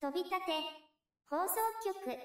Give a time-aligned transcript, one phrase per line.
[0.00, 0.36] 飛び立て
[1.28, 2.16] 放送局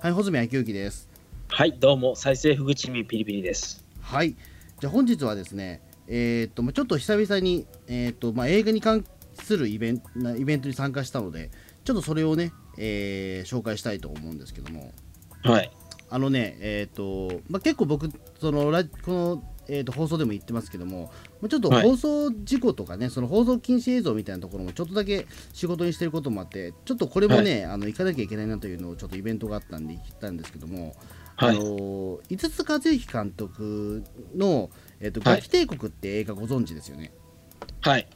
[0.00, 1.10] はい、穂積昭之です。
[1.48, 3.84] はい、どうも、再生ふぐちみピリピリです。
[4.00, 4.34] はい、
[4.80, 9.04] じゃあ本日はですね、えーっと、まあちょっと久々に、えーっと、まあ映画に関
[9.34, 11.50] するイベントなイベントに参加したので、
[11.84, 14.94] ちょっとそれをね、えー紹介したいと思うんですけども、
[15.42, 15.70] はい。
[16.08, 21.12] あのね、えーっと、まあ結構僕、そのラジこの、えーっと放送でも言ってますけども、まあ
[21.48, 30.94] ちょっとはい放送事故とかね、その放送禁止映像みたいなところもちょっとだけ仕事にしてることもあって、ちょっとこれもね、あの行かなきゃいけないなというのをちょっとイベントがあったんで行ったんですけども、
[31.36, 31.58] あはい。
[31.58, 34.02] の井筒和之監督
[34.34, 34.70] の
[35.00, 37.12] 「えっとはいガキ帝国」って映画ご存知ですよね？
[37.82, 38.08] はい。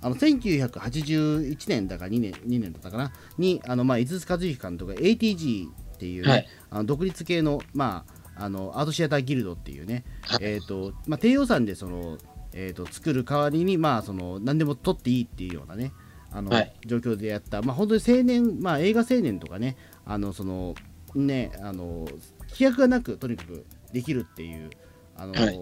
[0.00, 3.12] あの1981年だか2年 ,2 年だったかな？
[3.38, 12.16] にあの、まあ、井筒和之監督が ATG っていう、ねはいあの独立系の,、まあ、あのアートシアターギルドっていうね、はいえーとまあ、低予算でその、
[12.52, 15.92] えー、と作る代わりに、まあ、その何でも撮っていいっていうようなね
[16.30, 16.72] あの、はい。
[16.86, 20.74] 状況でやった、まあ、本当に青年、まあ、映画青年とかねあのその
[21.14, 22.06] ねあの
[22.50, 24.70] 規約がなくとにかくできるっていう
[25.16, 25.58] あの、はい。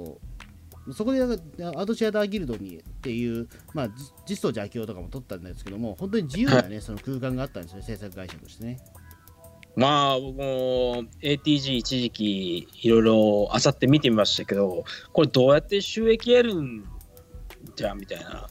[0.92, 3.94] そこでアートシアターギルドにっていう、まあ、じ
[4.26, 8.80] 実相寺明夫とかも撮ったんですけども本当に自由な、ねその空間があったんですね制作会社としてね。
[9.76, 16.84] まあ、僕も ATG 一時期いろいろあさって見てみましたけど、これどうやって収益得るん
[17.76, 18.48] じゃみたいな。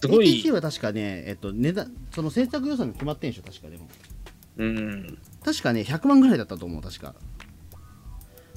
[0.00, 3.88] すごい ATC、は確かね、えっと、値段その制作予算が決まってんでしょ確かでも
[4.58, 5.18] うん。
[5.44, 7.18] 確かね100万ぐらいだったと思う確かだか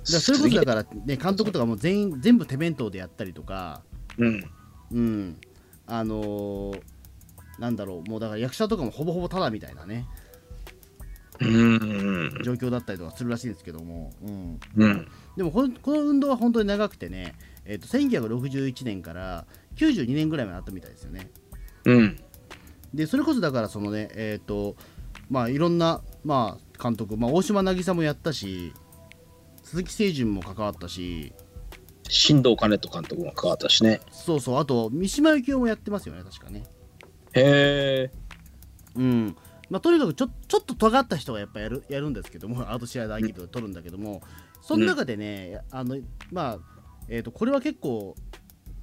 [0.05, 3.81] らそれこそだからね監督とかも全員全部手弁当でやったりとか
[4.17, 4.43] うん。
[4.91, 5.37] うん
[5.87, 6.81] あのー
[7.59, 10.05] なんだろうもうだから役者とかもほぼほぼタダみたいなねうん。
[11.41, 15.07] 状況だったりとかするらしいんですけども、うん、うん。
[15.35, 21.29] でもこのこの運動は本当に長くてね、えっと1961年から92年ぐらいまであったみたいですよね
[21.85, 22.19] うん。
[22.93, 24.75] でそれこそだからそのねえっ、と
[25.29, 28.73] まあいろんな、まあ、監督、まあ、大島渚もやったし
[29.63, 31.33] 鈴木清純も関わったし
[32.09, 34.01] 新藤兼人監督も関わったしね。
[34.11, 36.63] そうそうあと三島由紀夫もやってますよね確かね
[37.33, 38.21] へえ。
[38.95, 39.37] うん
[39.71, 44.21] まあ、とにかくちょちょっと尖った人がやっぱやるやるんですけども アートシアターギルドで撮るんだけども、
[44.61, 45.97] その中でね、あの
[46.29, 46.59] まあ
[47.07, 48.15] えー、とこれは結構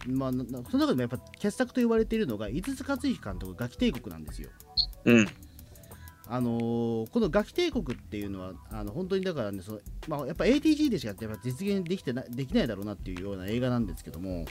[0.06, 0.36] まあ、そ
[0.78, 4.48] の中でもやっぱ傑作と言われているのが井筒克之監督「ガキ帝国」なんですよ。
[5.04, 5.26] うん。
[6.30, 14.46] あのーこの「ガキ帝国」っていうのはあの本当にだからねその、まあ、やっぱ ATG でしかやっぱ実現できてなできないだろうなっていうような映画なんですけども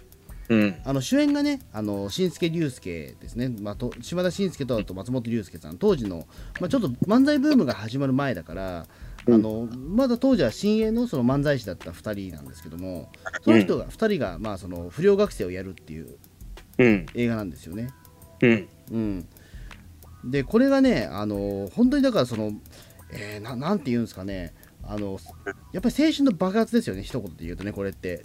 [0.49, 0.75] うん。
[0.85, 6.27] あの主演がねあの新助竜介ですね、まあ、と島田紳介とあと松本龍介さん当時の、
[6.59, 8.85] まあ、ちょっと漫才ブームが始まる前だから、うん
[9.29, 16.15] あのまだ当時は新鋭のその漫才師だった2人なんですけどもその人が、2人が、まあ、その不良学生をやるっていう
[16.77, 17.05] うん。
[17.13, 17.89] 映画なんですよね。
[18.41, 18.67] うん。
[18.91, 19.27] うん、
[20.23, 22.53] でこれがねあの本当にだからその、
[23.11, 24.53] えーななんて言うんですかね
[24.83, 25.19] あの
[25.73, 28.23] やっぱり青春の爆発ですよね一言で言うとねこれって。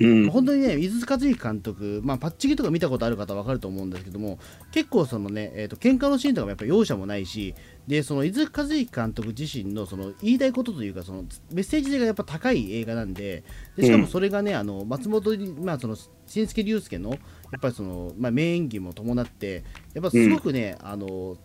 [0.00, 0.30] うん。
[0.30, 4.38] 本当にね、井筒和之監督、まあ、パッチギとか見たことある方は分かると思うんですけども、
[4.72, 7.54] 結構そのね、えー、と喧嘩のシーンとかもやっぱ容赦もないし、
[7.86, 13.44] でその井筒和之監督自身のその言いたいことというか、そのメッセージ性がやっぱ高い映画なんで、
[13.76, 15.96] でしかもそれがね、あの松本に、まあ、その
[16.26, 17.16] 新助竜介のや
[17.58, 19.64] っぱりその、まあ、名演技も伴って、
[19.94, 21.36] やっぱすごくね、あの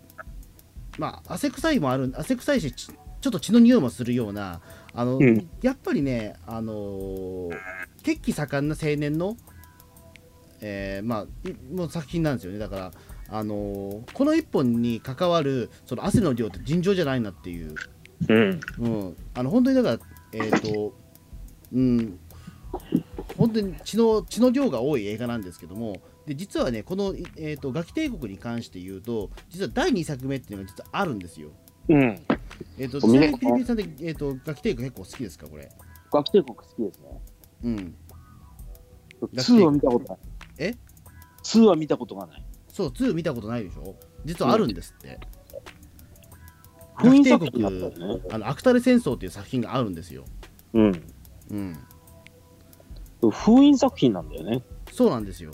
[0.97, 2.91] まあ、汗臭いもある、汗臭いし、ち
[3.22, 4.62] ちょっと血の匂いもするような、
[4.94, 5.47] あのうん。
[5.62, 7.57] やっぱりね、あのー
[8.01, 9.38] 血気盛んな青年の、
[10.62, 12.59] えーまあ、いもう作品なんですよね。
[12.59, 12.91] だから、
[13.29, 17.75] あのーこの一本に関わるその汗の量って尋常じゃないなっていう、
[18.29, 18.59] うん。
[18.79, 20.00] うん、あの本当にだから、
[20.34, 20.94] えっ、と、
[21.73, 22.19] うん、
[23.38, 31.50] 本当に血の血の量が多い映画なんですけども、で実はね、この、いえー、とガキ帝国に関して言うと、実は第2作目っていうのが実はあるんですよ。
[31.89, 32.19] うん。
[32.78, 35.69] えっ、と、ちなみにピリピリさんで、えー、とガキ帝国結構好きですか、これ？
[36.12, 37.22] 学帝国好きですね。
[37.64, 37.96] うん。
[39.34, 40.18] 2は見たことない。
[40.58, 40.76] え
[41.44, 42.46] ?2 は見たことがない。
[42.70, 43.96] そう、2見たことないでしょ？
[44.26, 45.20] 実はあるんですって。
[46.96, 48.22] 封印作品だ国ったよね。
[48.31, 50.25] あの、アクタレ戦争っていう作品があるんですよ。
[50.74, 51.04] うん。
[51.52, 53.31] うん。
[53.31, 54.64] 封印作品なんだよね。
[54.92, 55.52] そうなんですよ。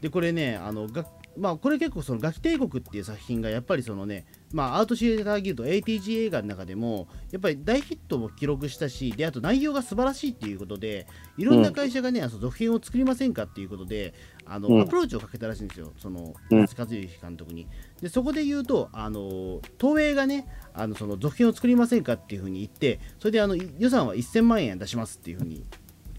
[0.00, 1.06] で、これね、あの、が
[1.36, 11.06] まあ、これ結構そのガキ帝国っていう作品がやっぱりそのね、まあ、アートシアターギルド ATG 映画の中でもやっぱり大ヒットも記録したしであと内容が素晴らしいっていうことで
[11.38, 14.14] いろんな会社がね、あの続編を作りませんかっていうことで
[14.44, 14.80] あの、うん。
[14.82, 15.92] アプローチをかけたらしいんですよ。
[15.96, 16.60] そのうん。
[16.60, 17.66] 松和之監督に。
[18.00, 25.64] でそこで言うとあの東映がねあのその続編を作りませんかっていうふうに言ってそれであの予算は1000万円出しますっていうふうに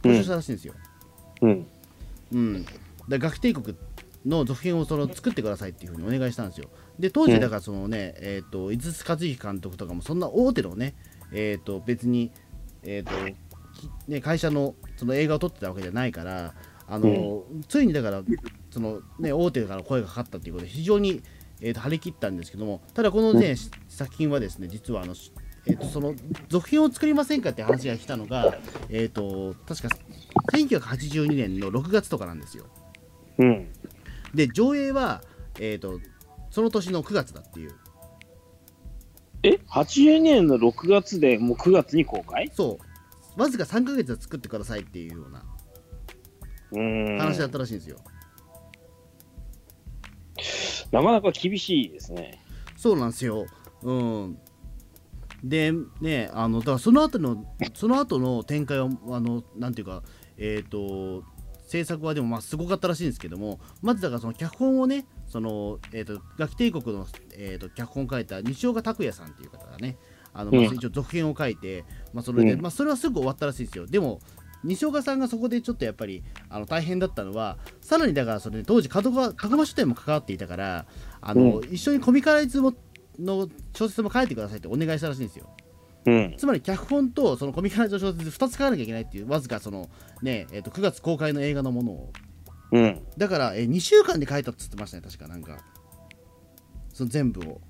[0.04, 0.74] 交渉したらしいんですよ、
[1.42, 1.68] うん。
[2.33, 2.77] うん、だか
[3.09, 3.75] らガキ帝国
[4.25, 6.69] の続編をその作ってくださいっていうふうにお願いしたんですよ。
[6.99, 10.95] で当時だからそのね、えっ、と井筒和之監督とかもそんな大手のね
[11.31, 12.31] えっ、と別に
[12.83, 13.11] えっ、と
[13.73, 16.53] きね会社のその映画を撮ってたわけじゃないから
[16.87, 18.23] あの、ついにだから
[18.69, 21.21] そのね大手から声がかかったということで非常に
[21.61, 23.55] えーと張り切ったんですけどもただこのね、
[23.89, 25.15] 作品はですね実はあの
[25.65, 26.13] えー、とその
[26.49, 28.57] 続編を作りませんかって話が来たのが、
[28.89, 29.95] えー、と確か
[30.53, 32.65] 1982年の6月とかなんですよ。
[33.39, 33.67] うん。
[34.33, 35.21] で上映は、
[35.59, 36.00] えー、と
[36.50, 37.75] その年の9月だっていう
[39.44, 42.50] え ?82 年の6月でもう9月に公開？
[42.53, 42.80] そ
[43.38, 45.44] うわずか3ヶ月で作ってくださいっていうような。
[47.19, 48.00] 話だったらしいんですよ。
[50.91, 52.39] なかなか厳しいですね。
[52.77, 53.45] そうなんですよ。
[53.81, 54.38] うん。
[55.44, 60.03] で、ね、あの、だからその後の、その後の展開は、あの、なんていうか、
[60.38, 61.24] えっ、と、
[61.65, 69.98] 制作はでもまあすごかったらしいんですけども、まずだからその脚本をね、その、えっ、と、ガキ帝国の、えー、と脚本を書いた西岡拓也さんっていう方がね、
[70.33, 70.75] あの、まあうん。
[70.75, 72.62] 一応続編を書いて、まあそれで、うん。
[72.62, 73.88] まあそれはすぐ終わったらしいですよ。
[73.88, 74.19] でも、
[74.63, 79.33] 西岡さんがそこでちょっとやっぱりあの大変だったのはさらにだからそれで当時角川
[79.66, 80.86] 書店も関わっていたから
[81.19, 82.74] あの、一緒にコミカライズも
[83.19, 85.50] の小説も書いてくださいってお願いしたらしいんですよ
[86.05, 86.35] うん。
[86.38, 89.89] つまり脚本とそのコミカライズの小説2つ書かなきゃいけないっていうわずかその
[90.21, 92.13] ね、えー、と9月公開の映画のものを
[92.73, 93.01] うん。
[93.17, 95.59] だから、え2週間で書いたっつってましたね確かなんか
[96.91, 97.61] その全部を、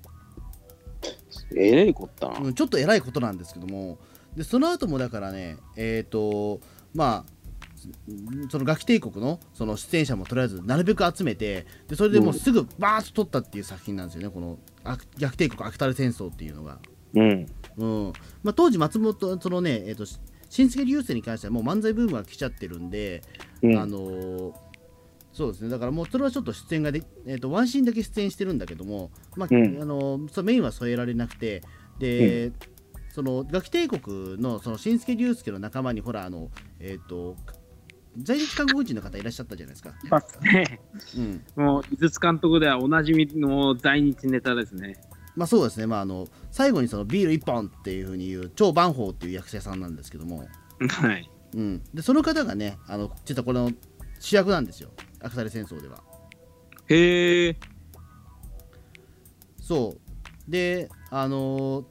[1.54, 2.38] えれいこったな。
[2.38, 3.98] うん、ちょっと偉いことなんですけども
[4.34, 6.60] でその後もだからねえっ、と
[6.94, 7.34] まあ
[8.50, 16.78] そのガキ帝国のその出演者もとりあえずなるべく集めてでそれでもうすぐバーッと撮ったっていう作品なんですよねこのあ逆帝国アクタル戦争っていうのが、
[17.14, 17.46] うん。
[17.76, 18.12] うん
[18.42, 20.04] まあ、当時松本そのねえっ、と
[20.48, 23.22] 新助流星に関してはもう漫才ブームが来ちゃってるんで、
[23.62, 23.78] うん。
[23.78, 24.52] あのー
[25.32, 31.60] そうですねだからもうそれはちょっと出演がで、えー、とワンシーンだけ出演してるんだけども、まあうんあのーメインは添えられなくて
[31.98, 32.52] で、
[33.10, 37.36] そのガキ帝国のその新助龍介の仲間にほらあのえっ、と
[38.22, 39.94] 在日韓国人の方いらっしゃったじゃないですか。
[41.16, 44.96] うんもう、井筒監督ではおなじみの在日ネタですね。
[45.36, 50.46] まあそうですね、まあ、あの最後にそのビール1本っていうふうに言う超万宝っていう役者さんなんですけども、
[50.88, 51.30] はい。
[51.54, 53.70] うん、でその方がねあの実はこの
[54.20, 54.90] 主役なんですよ、
[55.20, 56.02] アクタレ戦争では。
[56.88, 57.56] へえ。
[59.60, 60.50] そう。
[60.50, 61.84] で、あのー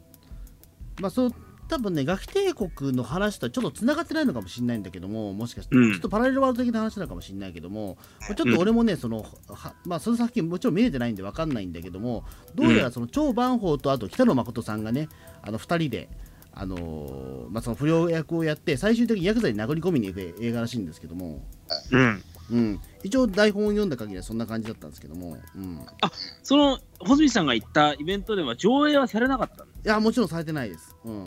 [1.01, 1.33] まあそう、
[1.73, 5.91] 多分ね、ガキ帝国の話とはちょっとつながってないのかもしれないんだけども、もしかして、うん。
[5.91, 7.97] ちょっとパラレルワールド的な話なのかもしれないけども、
[8.27, 15.09] ちょっと俺もね、その、はまあ、その作品もちろん見れてないんで分かんないんだけども、どうやらその超万宝とあと北野誠さんがね、
[15.41, 16.09] あの2人で、
[16.53, 21.43] あのーまあ、その不良役をやって、最終的にヤクザに殴り込みに行く映画らしいんですけども、
[21.91, 22.23] うん。
[22.51, 25.77] うん、一応台本を読んだ限りはそんな感じだったんですけども、うん、い
[26.43, 30.95] その、穂積さんが言ったイベントでは上映はされなかったんですや、もちろんされてないです。
[31.05, 31.23] うん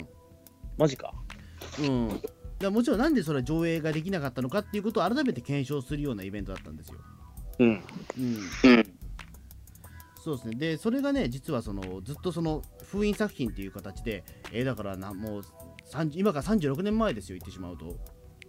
[0.77, 1.13] マジか。
[1.79, 2.21] うん、だか
[2.61, 6.99] らもちろんなんでそれは上映ができなかったのかっていうことを改めて検証するようなイベントだったんですよ。
[7.59, 7.69] うん。
[7.69, 7.83] うん、
[10.23, 15.41] そうですねでそれがね実はそのずっとその封印作品っていう形で、えーだからなもう
[15.91, 17.95] 30今から36年前ですよ言ってしまうと。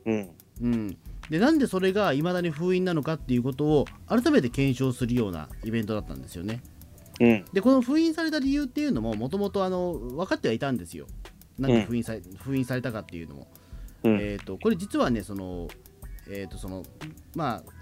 [0.07, 0.31] うん。
[0.61, 0.99] うん、
[1.31, 6.63] でなんでそれがいまだに封印なのかっていうことを改めて検証するようなイベントだったんですよね。
[7.21, 7.45] うん。
[7.53, 11.07] でこの封印された理由っていうのももともと分かってはいたんですよ。
[11.59, 13.49] なんで封印され,、封印されたかっていうのも。
[14.05, 14.19] うん。
[14.21, 15.69] えー、とこれ実はねその、
[16.29, 16.83] えーとその
[17.35, 17.73] まあ、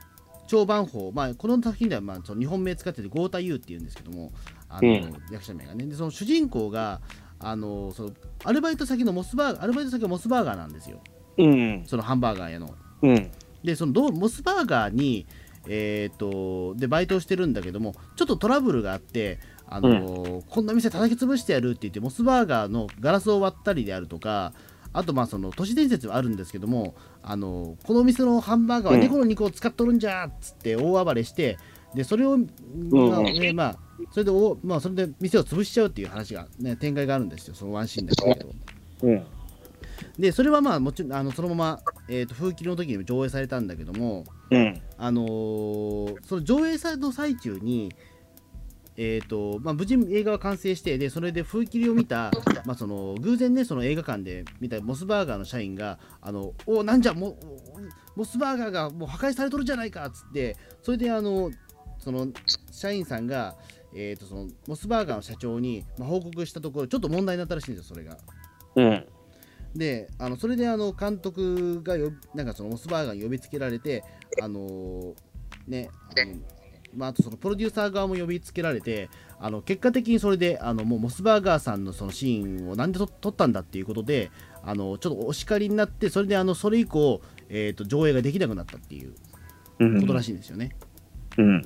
[0.47, 4.33] 超番法、まあ、この作品では、まあ、その日本名使ってて豪太優っていうんですけども
[4.69, 7.01] あの、うん役者名がねでその主人公が
[7.39, 8.11] あのその
[8.45, 11.01] アルバイト先のモスバーガーアルバイト先がモスバーガーなんですよ
[11.39, 11.85] うん。
[11.87, 12.75] そのハンバーガー屋の。
[13.03, 13.31] うん。
[13.63, 15.27] でそのどうモスバーガーに
[15.69, 24.53] えー、とでバイトをしてるんだけどもちょっとトラブルがあってあの、こんな店叩き潰してやるって言ってモスバーガーのガラスを割ったりであるとか
[24.93, 31.59] あとまあその都市伝説はあるんですけどもあのこの店のハンバーガーは猫の肉を使っとるんじゃーっつって大暴れして
[31.95, 33.79] でそれを、まあねまあ、
[34.11, 38.51] それでお、まあ、それで店を潰しちゃうっていう話が、ね、展開があるんですよそのワンシーンだけど。
[39.03, 39.27] うん。
[40.19, 44.81] でそれはまあもちろんあのそのまま、えー、と風切りの時にも上映されたんだけども、うん。
[44.99, 47.93] あのーその上映さの最中に、
[48.99, 52.31] えーとまあ、無事映画は完成してでそれで風切りを見た、
[52.65, 57.39] まあ、その偶然ねその映画館で見たモスバーガーの社員が「あのおなんじゃモ
[58.15, 61.51] モスバーガーがもう破壊されとるじゃないか」っつってそれであの
[61.99, 62.29] その
[62.71, 63.57] 社員さんが、
[63.95, 68.17] えー、とそのモスバーガーの社長に、まあ、報告したところちょっと問題になったらしいんですよそれが。
[68.77, 69.07] うん。
[69.75, 74.05] であのそれであの監督がよなんかそのモスバーガーに呼びつけられて
[74.41, 75.15] あのー
[75.69, 76.56] ねあの
[76.97, 84.31] まあ、あとそのプロデューサー側も呼びつけられてあの結果的にそれであのもうモスバーガーさんのそのシーンをなんで撮撮ったんだっていうことで
[84.63, 89.15] あのちょっとお叱りになってそれであのそれ以降、えー、と上映ができなくなったっていう
[89.79, 90.75] うんことらしいんですよね。
[91.39, 91.63] うん。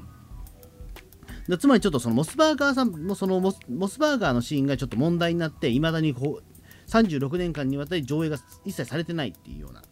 [1.49, 9.83] でつまりちょっとそのモスバーガーさんもそのモスモスバーガーのシーンがちょっと問題になっていまだにこう36年間にわたり上映が一切されてないっていうような、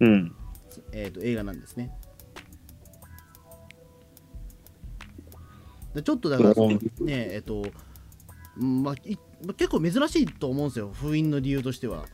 [0.00, 0.34] うん。
[0.92, 1.90] えー、と映画なんですね。
[5.96, 7.64] でちょっとだからねえっ、と
[8.58, 8.94] うんまあ、
[9.54, 12.04] 結構珍しいと思うんですよ封印の理由としては。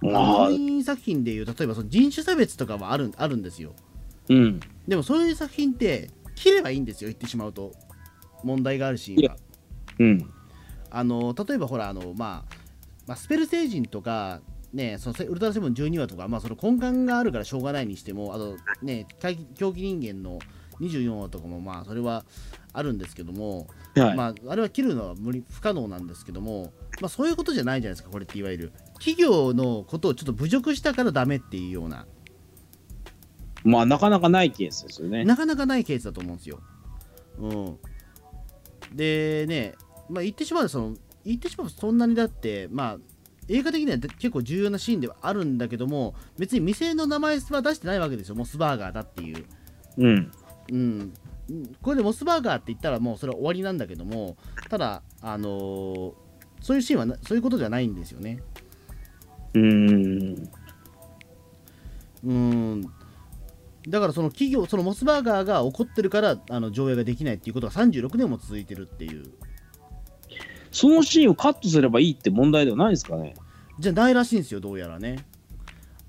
[0.00, 3.72] まあ封、印作品でいう例えばその人種差別とかはあるあるんですよ。
[4.28, 4.60] うん。
[4.86, 7.72] でもそういう作品って切ればいいんですよ言ってしまうと
[8.44, 9.36] 問題があるシーンが。
[9.98, 10.30] うん。
[10.90, 12.54] あの例えばほらあの、まあ、
[13.06, 14.40] まあスペル星人とか
[14.72, 19.06] ねそのウルトラセブン12話とか、まあ、その根幹があるからしょうがないにしてもあとね
[19.56, 20.38] 狂気人間の
[20.80, 22.24] 24話とかもまあそれは
[22.72, 24.16] あるんですけども、はい。
[24.16, 32.06] まあ、あれは切るのは無理不可能なんですけども、まあ、そういうことじゃないじゃないですかこれっていわゆる企業のことをちょっと侮辱したからダメっていうような
[33.64, 35.24] まあ、なかなかないケースですよね。
[35.24, 36.60] なかなかないケースだと思うんですよ。
[37.38, 37.78] うん、
[38.94, 39.74] でね、
[40.08, 42.98] まあ、言ってしまうとその言ってしまうとそんなにだって、まあ、
[43.48, 49.44] 映画的には結構重要なシーンではあるんだけども別に店の名前は出してないわけですよモスバーガーだっていう。
[49.98, 50.32] うん。
[50.70, 51.12] うん、
[51.80, 54.36] これでモスバーガーって言ったらもうそれは終わりなんだけども
[54.68, 56.12] ただ、あのー
[56.60, 58.42] そういうシーンはなそういうことではないんですよね。
[59.54, 60.50] うーん。
[62.24, 62.82] うん
[63.88, 69.30] だからその企業そのモスバーガーが怒ってるからあの上映ができないっていうことが36年も続いてるっていう
[70.70, 73.34] そのシーンをカットすればいいって問題ではないですかね。
[73.78, 75.24] じゃないらしいんですよどうやらね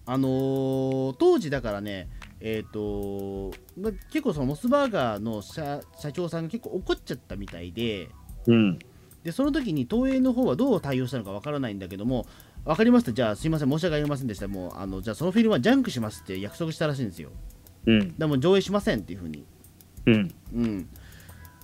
[0.05, 2.09] あのー当時だからね
[2.41, 8.09] えっ、とま結構そのモスバーガーの社社長さんが結構怒っちゃったみたいで
[8.47, 8.79] うん。
[9.23, 12.25] でその時に東映の方はどう対応したのかわからないんだけども
[12.63, 17.29] 分かりましたじゃあすいません申し訳ありませんでしたもうあのじゃあそのフィルムはジャンクしますって約束したらしいんですよ
[17.85, 18.17] うん。
[18.17, 19.45] でも上映しませんっていうふうに
[20.05, 20.35] うん。
[20.55, 20.89] うん、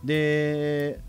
[0.04, 1.00] で、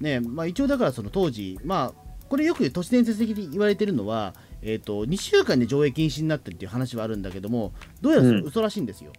[0.00, 9.12] ねまあ、一応だからその当時、まあ、これよく都市伝説的に言われてるのは、えー、と2週間で上映禁止になったっていう話はあるんだけどもどうやらそ嘘らしいんですよ。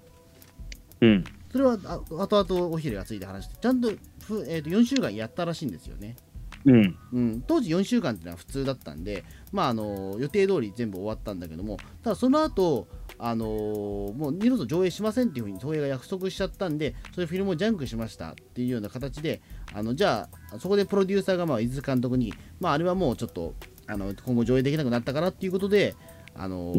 [1.02, 1.24] うん。
[1.52, 3.90] それはあ後々おひれがついて話してちゃんと
[4.26, 6.16] ふ、えー、と4週間やったらしいんですよね。
[6.66, 6.98] うん。
[7.14, 19.42] うん、当時4週間っていうのは普通だったんで、まあ、あの予定通り全部終わったんだけどもただその後あのもう二度と上映しませんっていうふうに東映が約束しちゃったんでそれフィルムをジャンクしましたっていうような形で
[19.76, 23.56] あのじゃあそこでプロデューサーがまあ伊豆監督に、まあ、あれはもうちょっと
[23.88, 25.96] あの今後上映できなくなったからっていうことで、
[26.34, 26.74] あの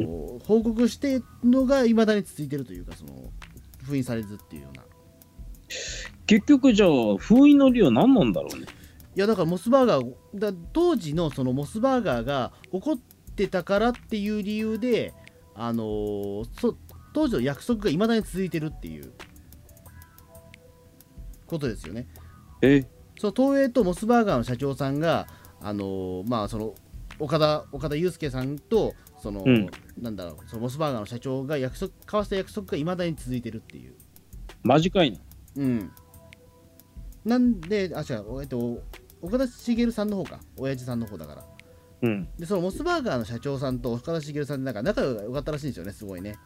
[0.44, 3.12] 報告してのがいまだに続いてるというかその
[3.84, 4.82] 封印されずっていうような。
[6.26, 6.88] 結局じゃあ、
[7.18, 8.66] 封印の理由は何なんだろうね。
[9.14, 12.96] いやだからモスバーガーだ当時のそのモスバーガーが怒っ
[13.36, 15.14] てたからっていう理由で
[15.54, 16.76] あのーそ
[17.14, 19.12] 当時の約束がいまだに続いてるっていう
[21.46, 22.06] ことですよね。
[22.62, 22.84] え？
[23.18, 25.26] その東映とモスバーガーの社長さんが
[25.60, 26.74] あのーまあその
[27.18, 33.94] 岡田岡田祐介さんとその、うんなんだろうそのモスバーガーの社長が約束交わした約束がいまだに続いてるっていう。
[34.62, 35.18] マジかいな。
[35.56, 35.90] うん。
[37.24, 38.82] なんで、あ、違う、えっと、
[39.22, 41.44] 岡田茂さんの方か、親父さんの方だから。
[42.02, 42.28] うん。
[42.38, 46.36] で、そのモスバーガーの社長さんと岡田茂さんでなんか仲良かったらしいんですよね、すごいね、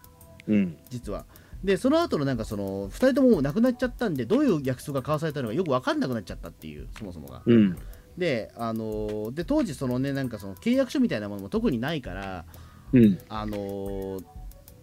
[0.46, 0.78] うん。
[0.88, 1.26] 実は。
[1.64, 7.42] で、その後のなんかその、2人とももう亡くなっちゃったんで、どういう約束が交わされたのかよく分かんなくなっちゃったっていう、そもそもが。
[7.44, 7.76] うん。
[8.16, 12.44] で、あのーで、当時そのね、なんかその契約書みたいなものも特にないから、
[12.92, 13.18] うん。
[13.28, 14.24] あのー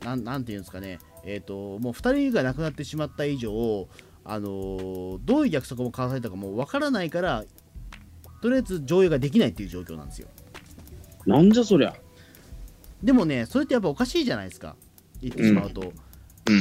[0.06, 3.88] なんなんていうんですかね、えっ、と、もう2人が亡くなってしまった以上、
[4.24, 7.44] あのーどういう約束も交わされたかもうわからないから、
[8.42, 10.28] とりあえず上映ができないっていう状況なんですよ。
[11.26, 11.96] なんじゃそりゃ。
[13.02, 14.76] でもね、それってやっぱおかしいじゃないですか、
[15.22, 15.82] 言ってしまうと。
[15.82, 16.07] うん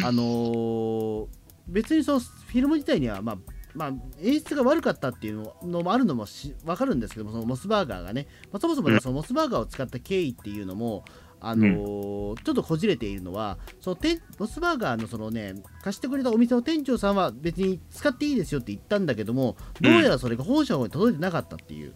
[0.05, 1.27] あのー
[1.69, 3.39] 別にそのフィルム自体には、まあ、
[3.75, 9.01] まあ、演出が悪かったっていうのもあるのもし分かるんですけども、そのモスバーガーがね、まあ、そもそもね、うん。
[9.01, 11.05] そのモスバーガーを使った経緯っていうのも、
[11.41, 21.95] あのーちょっとこじれているのは、その店モスバーガーのそのね、貸してくれたお店の店長さんは別に使っていいですよって言ったんだけども、どうやらそれが本社の方に届いてなかったっていう、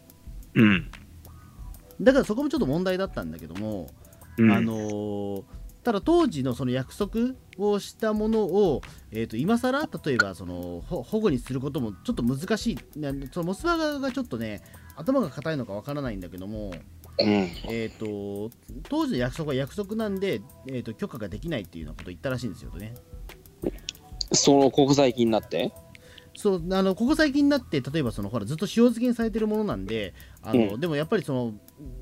[0.55, 0.91] うん。
[2.01, 3.87] だからそこもちょっと問題だったんだけども、
[4.37, 4.51] うん。
[4.51, 5.43] あのー
[5.83, 14.63] ただ当時のその約束をしたものを、えー、と今更例えばそのほ保護にすることもちょっと難しいなそのモスバーガーがちょっとね
[14.97, 16.73] 頭が硬いのかわからないんだけども、
[17.19, 17.29] うん。
[17.69, 18.55] えー、と
[18.89, 22.95] 当時の約束は約束なんで、えー、と許可ができないっていうようなことを言ったらしいんですよね。
[24.33, 25.73] そのここ最近になって？
[26.41, 31.53] そうあのここ最近になって例えばそのほらずっと塩漬けにされてるものなんであの、うでもやっぱりその、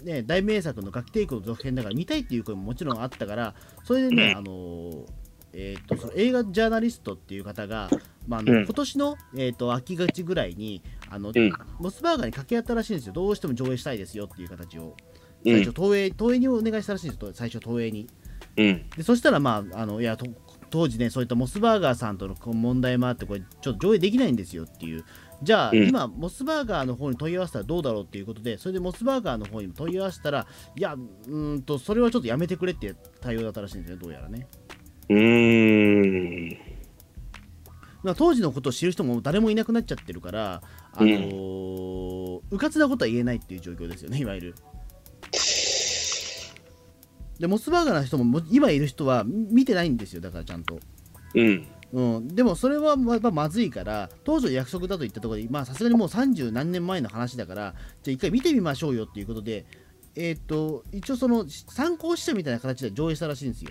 [0.04, 5.07] ね、大名作の「学帝国の続編」だから見たいっていう声ももちろんあったからそれでね、あの
[5.52, 7.90] えー、とその映画ジャーナリストっていう方が、
[8.28, 8.64] まああのうん。
[8.64, 11.52] 今年の、えー、と秋口ぐらいにあの、うん。
[11.80, 13.12] モスバーガーに掛け合ったらしいんですよ。
[13.12, 14.95] どうしても上映したいですよっていう形を。
[15.45, 15.52] うん。
[15.52, 17.30] 最初東映東映にお願いしたらしいんですよ。
[17.33, 18.09] 最初東映に。
[18.57, 18.90] うん。
[18.90, 20.26] でそしたらまああのいやと
[20.71, 25.05] 当時ねそういったモスバーガーさんとの問題もあってこれちょっと上映できないんですよっていう。
[25.43, 25.89] じゃあ、うん。
[25.89, 30.47] 今モスバーガーの方に問い合わせたらどうだろうっていうことでそれでモスバーガーの方にも問い合わせたら
[30.77, 34.47] いやうーんとそれはちょっとやめてくれっていう対応だったらしいんですよねどうやらね、
[35.09, 36.59] うーん。
[38.03, 44.55] まあ、当時のことを知る人も誰もいなくなっちゃってるからあのーうかつなことは言えないっていう状況ですよねいわゆる
[47.38, 50.80] でモスバーガーの人もも今いる人は見てないんですよだからちゃんと。
[51.35, 51.66] うん。
[51.90, 59.64] うん、でもそれはままずいから当初約束だと言ったところでまあさすがにもう30何年前の話だからじゃあ一回見てみましょうよっていうことで
[60.14, 63.71] えっ、と一応その参考試写みたいな形で上映したらしいんですよ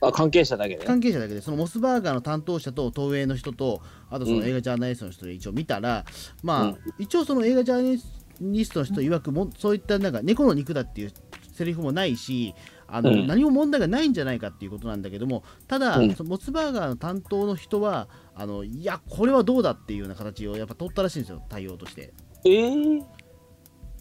[0.00, 6.04] あ関係者だけで関係者だけでそのモスバーガーの担当者と東映の人とあとそのうん映画ジャーナリストの人で一応見たら、
[6.42, 7.98] まあ、うん一応その映画ジャー
[8.40, 11.12] ナリストの人曰くもそういったなんか猫の肉だっていう
[11.60, 12.54] セリフもないし
[12.88, 13.26] あの、うん。
[13.26, 16.16] 何も問題がないんじゃないかっていうことなんだけどもただ、うん。
[16.24, 22.14] モスバーガーの担当の人はあのいやこれはどうだっていうような形をやっぱ取ったらしいんですよ対応として。
[22.46, 23.04] えー、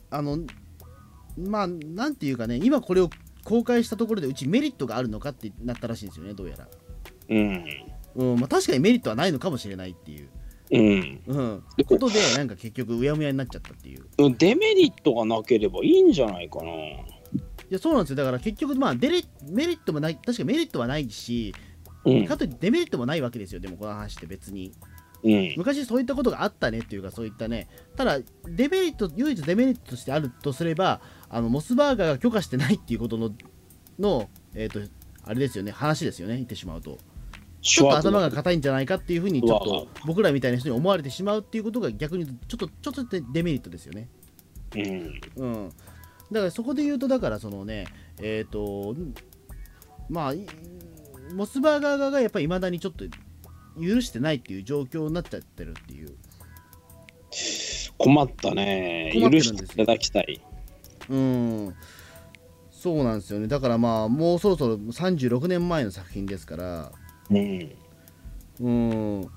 [0.10, 0.40] あの
[1.38, 3.10] まあなんていうかね今これを
[3.44, 6.68] 公開したところでうちメリットがあるのかってなったらしいんですよねどうやら。
[7.30, 7.66] うん。
[8.16, 10.30] うんまあ、確かにメリットはないのかもしれないっていう、
[10.72, 11.22] うん。
[11.28, 14.06] うん、でこことでなんか結局うやむやになっちゃったっていう。
[14.18, 16.72] うんデメリットがなければいいんじゃないかな。
[16.72, 17.19] い
[17.74, 18.16] やそうなんですよ。
[18.16, 21.54] だから結局まあデレメリットもない確かメリットはないし、
[22.06, 22.26] うん。
[22.26, 23.60] かといってデメリットもないわけですよ。
[23.60, 24.74] でもこの話って別に。
[25.24, 25.54] うん。
[25.58, 27.68] 昔そういったことがあったねっていうかそういったね。
[27.96, 33.32] ただデメリット唯一デメリットとしてあるとすればあのモスバーガーが許可してないっていうことの
[34.00, 34.80] のえっ、と
[35.26, 35.72] あれですよね。
[35.72, 36.36] 話ですよね。
[36.36, 36.98] 言ってしまうと。
[37.62, 44.08] ちょっと頭が硬いんじゃないかっていうふうにちょっと僕らみたいな人に思われてしまうっていうことが逆にちょっとちょっとデメリットですよね。
[44.76, 45.22] うん。
[45.36, 45.70] うん。
[46.32, 47.88] だからそこで言うとだからそのね
[48.22, 48.96] えっ、と
[50.10, 50.46] まあい
[51.34, 53.06] モスバーガー側がやっぱり未だにちょっと
[53.80, 56.16] 許してないっていう状況になっちゃってるっていう。
[57.98, 60.42] 困ったね許していただきたい
[61.10, 61.76] うん。
[62.72, 63.48] そうなんですよね。
[63.48, 66.92] だからまあもうそろそろ36年前の作品ですから。
[67.30, 67.72] うん
[68.62, 69.30] うん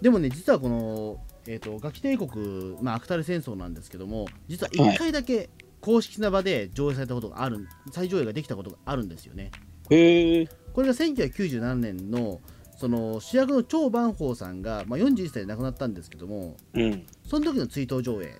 [0.00, 9.50] でもね、実はこの、えー、とガキ帝国、まあ、アクタル戦争なんですけども、実は1回だけ公式な場で上映されたことがある、再上映ができたことがあるんですよね。
[9.90, 12.40] へえこれが1997年の
[12.76, 18.38] その主役の張万宝さんが、まあ、41歳で亡くなったんですけども、うんその時の追悼上映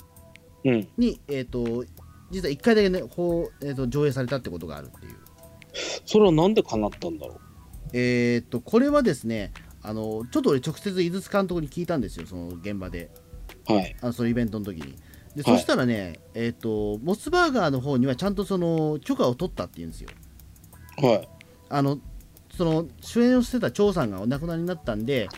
[0.65, 1.85] うんに、えー、と
[2.31, 5.17] 実は1回だけ、ねほうえー、と上映されたってことがあるっていう。
[6.05, 7.41] それはなんで叶ったんだろ
[7.93, 13.11] えー、とこれはですねあの、ちょっと俺、直接井筒監督に聞いたんですよ、その現場で。
[13.71, 14.97] うはいあのそのイベントの時に。
[15.39, 20.11] で、はいそしたらね、えっ、と、モスバーガーの方にはちゃんとその許可を取ったっていうんですよ。
[20.97, 21.29] はい
[21.71, 22.01] あの、
[22.57, 25.29] その主演をしてた張さんがお亡くなりになったんで、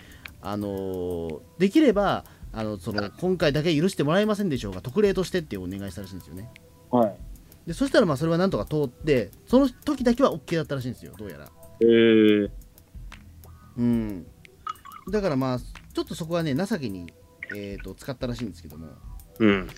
[0.40, 6.48] あのーできれば、あのその今回だけ許してもらえませんでしょうか、特例としてっていうお願いしたらしいんですよね。
[6.90, 7.14] はい
[7.66, 11.44] で、そしたらまあそれはなんとか通って、その時だけは OK だったらしいんですよ、どうやら。
[11.44, 11.48] へ
[11.80, 12.50] え
[13.76, 14.26] うん。
[15.10, 17.12] だからまあ、ちょっとそこはね、情けに、
[17.54, 18.88] えー、と使ったらしいんですけども。
[19.40, 19.68] うん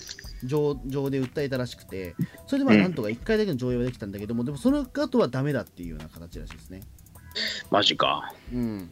[0.44, 6.82] 上上で訴えたらしくて、それでまあうんなんとか1回だけの上映はできたんだけども、でもその後はダメだっていうような形らしいですね。
[7.70, 8.90] マジかうん。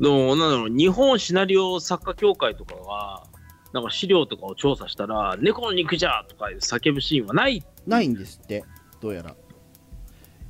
[0.00, 3.26] でも、なんだろう、日本シナリオ作家協会とかは、
[3.72, 7.64] なんか資料とかを調査したら、猫の肉じゃとか叫ぶシーンはない。
[7.86, 8.64] ないんですって、
[9.00, 9.34] どうやら。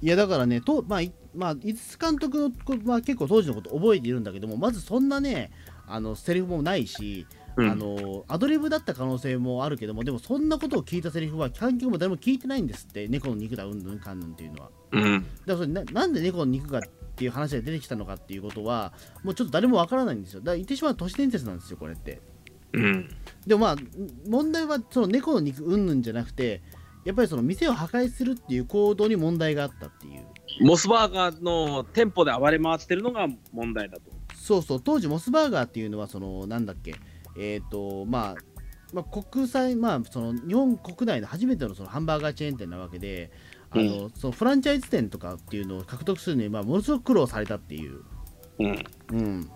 [0.01, 5.51] いや、だからね、とまあ、いまあ、井筒監督のこ、まあ、結構当時のこと覚えているんだけども、まずそんなね、
[5.87, 14.71] あのセリフもないし、うんあのアドリブだった可能性もあるけども、でもそんなことを聞いたセリフは、観客も誰も聞いてないんですって、猫の肉だ、うんぬんかんぬんっていうのは。
[14.93, 15.23] うん。
[15.23, 16.83] だからそれななんで猫の肉がっ
[17.19, 18.93] ていう話が出てきたのかっていうことは
[19.25, 22.21] もうちょっと誰もわからないんですよだから言ってしまう都市伝説なんですよこれって
[22.73, 23.11] うん。
[23.45, 23.77] でもまあ
[24.29, 26.63] 問題はその猫の肉うんぬんじゃなくて
[27.05, 30.27] やっぱりその店を破壊するっていう行動に問題があったっていう
[30.61, 34.03] モスバーガーの店舗で暴れ回ってるのが問題だと。
[34.35, 36.95] そうそう当時モスバーガーっていうのはそのなんだっけ
[37.39, 38.59] えっ、とまあ
[38.93, 43.31] まあ、国際、まあ、その日本国内の初めてのそのハンバーガーチェーン店なわけで、
[43.71, 48.01] あのそのフランチャイズ店とかっていうのを獲得するのに、まあ、ものすごく苦労されたっていう、
[48.59, 48.85] うん。
[49.13, 49.51] うん、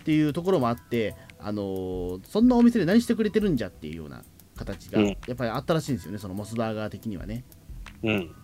[0.00, 4.22] っていうところもあって、あのーそんなお店で何してくれてるんじゃっていうような
[4.56, 7.44] 形がうんやっぱりあったらしいんですよね、そのモスバーガー的にはね。
[8.02, 8.34] うん。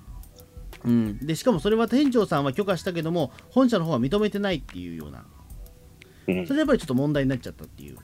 [0.84, 5.24] うん、でしかもそれは店長さんは許可したけども本社の方は認めてないっていうような
[6.28, 7.98] うんそれでやっぱりちょっと問題になっちゃったっていう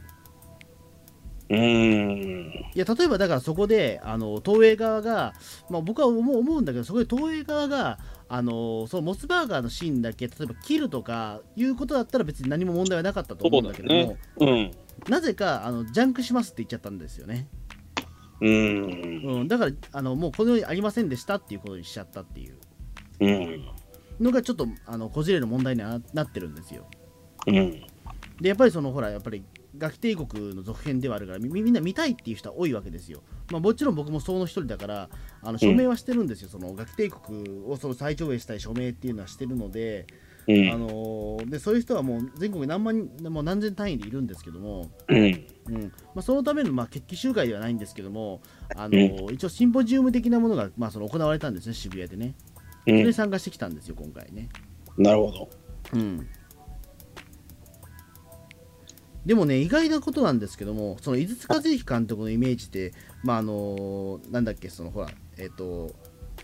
[1.51, 2.71] うーん。
[2.75, 5.35] いや例えばだからそこであの東映側が、
[5.71, 14.71] まあ、僕は思う思うんだけどそこで東映側があのそのモスバーガーのシーンだけ例えば切るとかいうことだったら別に何も問題はなかったと思うんだけども、そうん。
[15.09, 17.49] なぜかあのジャンクしますって言っちゃったんですよね、
[18.41, 19.41] うーん。
[19.41, 22.58] うん、だからあのもうこのようにありませんでしたっていうことにしちゃったっていううん。
[24.21, 26.87] のがちょっとあのこじれる問題にはなってるんですよ
[27.47, 27.83] うん。
[28.41, 29.45] でやっぱりそのほらやっぱり
[29.77, 33.23] ガキ帝国の続編ではあるからみみんな見たいっていう人は多いわけですよ。
[33.51, 35.09] まあ、もちろん僕もその一人だから
[35.43, 40.07] あの署名はしてるんですよ、そのガキ帝国をその再上映したい署名っていうのはしてるので,、
[40.49, 40.71] うん。
[40.73, 45.47] あのーでそういう人はもう全国に何万人もう何千単位でいるんですけども、うん。
[45.69, 45.83] うん
[46.15, 48.41] まあ、そのためのまあ決起集会ではないんですけども、
[48.75, 52.35] あのー一応シンポジウム的なものがまあその行われたんですね渋谷でね。
[52.89, 53.07] それうん。
[53.07, 54.49] に参加してきたんですよ今回ね。
[54.97, 55.49] なるほど。
[55.93, 56.29] うん、
[59.25, 65.95] でもね意外なことなんですけどもその井筒和之監督のイメージってまああのなんだっけそのほらえっ、と、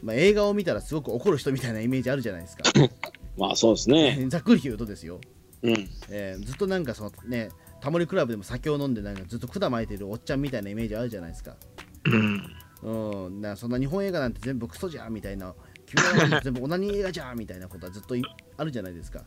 [0.03, 2.63] まあ、映画を見たらすごく怒る人みたいなイメージあるじゃないですか
[3.37, 4.27] まあそうですね。
[4.29, 5.21] ざっくり言うとですよ、
[5.63, 5.91] うん。
[6.11, 7.49] えーずっとなんかそのね
[7.81, 11.57] タモリクラブでも酒を飲んでなんかずっと管巻いてるおっちゃんみたいなイメージあるじゃないですか
[12.05, 13.27] うん。
[13.27, 15.55] うん、なそんな日本映画なんて全部クソじゃんみたいな
[15.95, 18.15] 君らは全部オナニー映画じゃんみたいなことはずっと
[18.57, 19.23] あるじゃないですか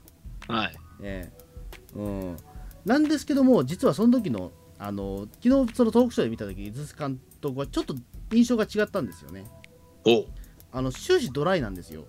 [0.48, 0.76] はい。
[1.02, 1.48] ええ
[1.96, 2.38] うん、
[2.86, 7.96] なんですけども実はその時のあの昨日そのトークショーで見た時に井筒監督はちょっと
[8.32, 9.46] 印象が違ったんですよね
[10.06, 10.26] お
[10.72, 12.06] あの終始ドライなんですよ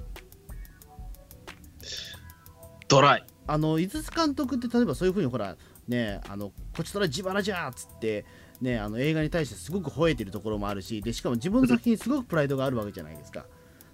[2.89, 3.25] ドライ。
[3.47, 8.27] あの井筒監督って例えばそういうふうにほらねあのこちとら自腹じゃーっつって
[8.61, 13.47] ねあの映画に対してすごく吠えてるところもあるしでしかも自分の作品にすごくプライドがあるわけじゃないですか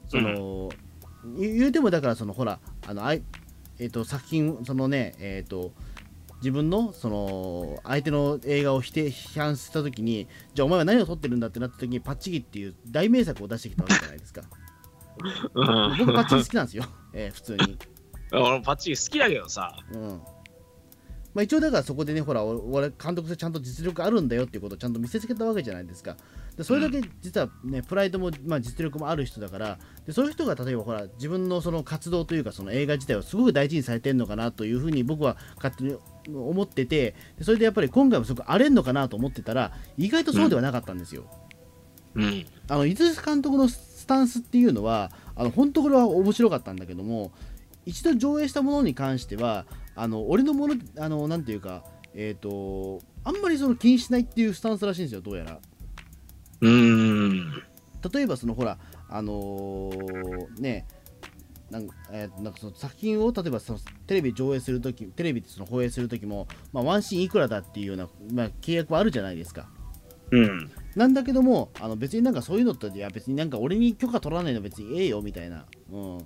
[0.08, 0.70] その、
[1.36, 3.22] 言言うてもだからそのほらあのあい
[3.78, 5.72] えっ、と作品そのねえっ、と
[6.36, 14.42] 自分のその相手の映画を否定批判した時にじゃあお前は何を撮ってるんだってなった時にパッチギっていう大名作を出してきたわけじゃないですか
[15.54, 15.98] うん。
[15.98, 17.78] 僕パッチギ好きなんですよ、 えー普通に
[18.32, 19.76] 俺パッチリ好きだけどさ。
[19.92, 20.20] うん
[21.34, 26.16] まあ、一応だからそこでね、ほら、お俺、監督とちゃんと実力あるんだよっていうことをちゃんと見せつけたわけじゃないですか。
[26.56, 35.96] でそれだけ実はね、プライドも、まあ、実力もある人だからで、そういう人が例えばほら、自分のその活動というか、その映画自体をすごく大事にされてるのかなというふうに僕は勝手に
[36.32, 41.24] 思ってて、でそれでやっぱり今回もすごく荒れんのかなと思ってたら、意外とそうではなかったんですよ。
[42.14, 42.46] うん。
[42.68, 43.68] あの伊豆監督の
[44.04, 47.32] スタンスっていうのはあの本当これは面白かったんだけども
[47.86, 55.58] 一度上映したものに関してはあの俺のものあのなんていうかえっ、とあんまりその気にしないっていうスタンスらしいんですよどうやら
[56.64, 57.62] うーん。
[58.12, 60.86] 例えばそのほらあのーね
[61.70, 69.68] なんえーなんかその作品を例えばそのテレビ上映するときテレビでその放映するときも、まあ、ワンシーンいくらだっていうような、まあ、契約はあるじゃないですか
[70.30, 70.70] うん。
[70.96, 75.66] なんだけども、あの別になんかそういうのって、いや別になんか俺に許可取らないの別にええよみたいな。
[75.92, 76.18] うん。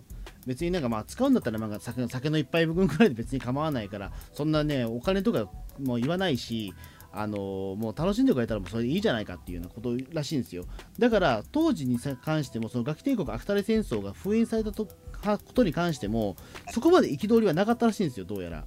[0.47, 6.73] 別になんかまあ使うんだったらなんか酒酒の一杯分くらいで別に構わないから、そんなね、お金とかもう言わないし、
[7.19, 10.67] あのもう楽しんでくれたらもうそれでいいじゃないかっていうようなことらしいんですよ。
[11.01, 16.37] だから当時に関しても、そのガキ帝国アクタレ戦争が封印されたとことに関しても、
[16.71, 18.65] そこまで憤りはなかったらしいんですよ、どうやら。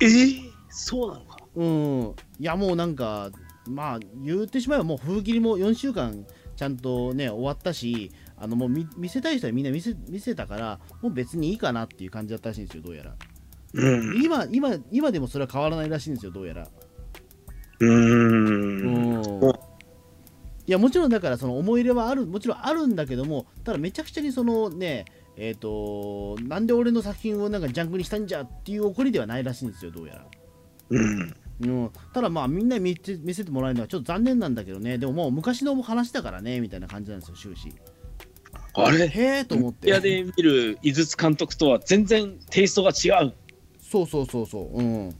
[0.00, 1.38] えー、そうなのか。
[1.56, 3.30] うん、いやもうなんか、
[3.66, 13.14] まあ言ってしまえばもう封切りも4週間ちゃんとね終わったし、あのもう見見せたい人はみんな見せ見せたから、もう別にいいかなっていう感じだったらしいんですよ、どうやら。
[13.72, 14.22] うん。
[14.22, 16.68] 今、今、今でもそれは変わらないらしいんですよ、どうやら。
[17.80, 17.88] うー。
[17.88, 19.50] うんん。
[20.66, 25.04] いや、もちろんだから、その思い入れはある、もちろんあるんだけども、ただめちゃくちゃにそのね、
[25.36, 30.26] えっ、と、なんで俺の作品をなんかジャンクにしたんじゃっていう怒りではないらしいんですよ、どうやら。
[30.90, 31.34] うん。
[31.60, 37.72] うん、ただまあみんなに見て見せてもらえるのはちょっと残念なんだけどねでももう昔の話だからねみたいな感じなんですよ終始
[38.74, 39.06] あれ？
[39.06, 43.32] へえと思って部屋で見る井筒監督とは全然テイストが違う。
[43.80, 45.14] そうそうそうそううん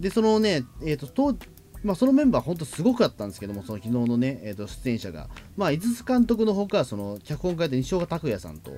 [0.00, 1.36] でそのねえっ、とと
[1.82, 8.72] まあ、そのメンバー、本当すごかったんですけども、その昨日のね、えー、と出演者が、まあ、井筒監督のほか、その脚本家で西岡拓也さんと、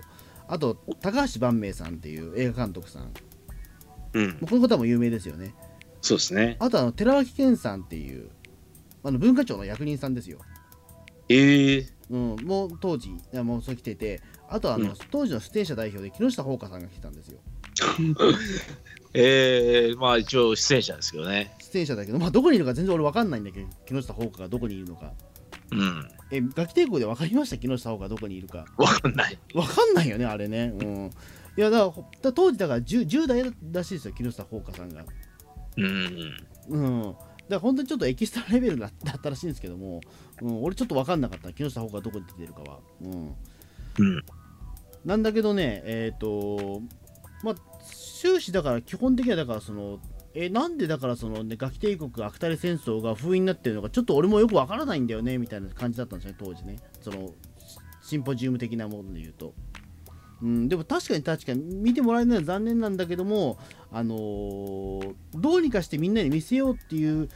[0.48, 3.10] あと高橋万明さんっていう映画監督さん、も
[4.14, 4.38] うん。
[4.40, 5.54] うこの方も有名ですよね。
[6.00, 6.56] そうですね。
[6.60, 8.30] あとあの寺脇健さんっていう、
[9.02, 10.38] あの文化庁の役人さんですよ。
[11.28, 17.38] ええうん、もう当時もうそう来ててあとはあの、うん当時の出演者代表で木下ほうかさんが来てたんですよ
[19.14, 21.54] ええまあ一応出演者ですけどね。
[21.60, 25.12] 出演者だけど、まあ、どこにいるか全然俺分かんないんだけど木下ほうかがどこにいるのか
[25.70, 26.08] うん。
[26.30, 27.58] えガキ帝国で分かりました？
[27.58, 29.38] 木下ほうかがどこにいるかわかんない。
[29.52, 31.10] 分かんないよねあれねうん
[31.56, 35.04] いやだから当時だから 10, 10代らしいですよ木下ほうかさんが
[35.76, 36.32] うん。
[36.68, 37.16] うんだか
[37.48, 40.00] ら本当にちょっとエキストラレベルだだったらしいんですけども、
[40.42, 43.34] うん、俺ちょっと分かんなかった木下ほうかがどこに出てるかはうん
[43.98, 44.24] うん。
[45.04, 46.80] なんだけどね、えっ、と、
[47.44, 47.54] まあ、
[48.20, 50.00] 終始だから基本的にはだからその、
[50.34, 56.78] えなんでだからそのね、ガキ帝国アクタレ戦争が封印になってるのか、ちょっと俺もよくわからないんだよね、みたいな感じだったんですよね、当時ね。
[57.02, 57.34] その、
[58.02, 59.54] シンポジウム的なもので言うと。
[60.42, 63.58] うん、でも確かに確かに見てもらえないのは残念なんだけども、
[63.92, 67.28] あのーどうにかしてみんなに見せようっていう、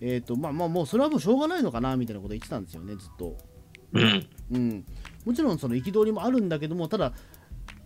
[0.00, 3.36] えっ、と、まあまあもうそれはもうしょうがないのかな、みたいなこと言ってたんですよね、ずっと。
[3.92, 4.26] うん。
[4.50, 4.84] うん、
[5.24, 7.12] もちろんその憤りもあるんだけどもただ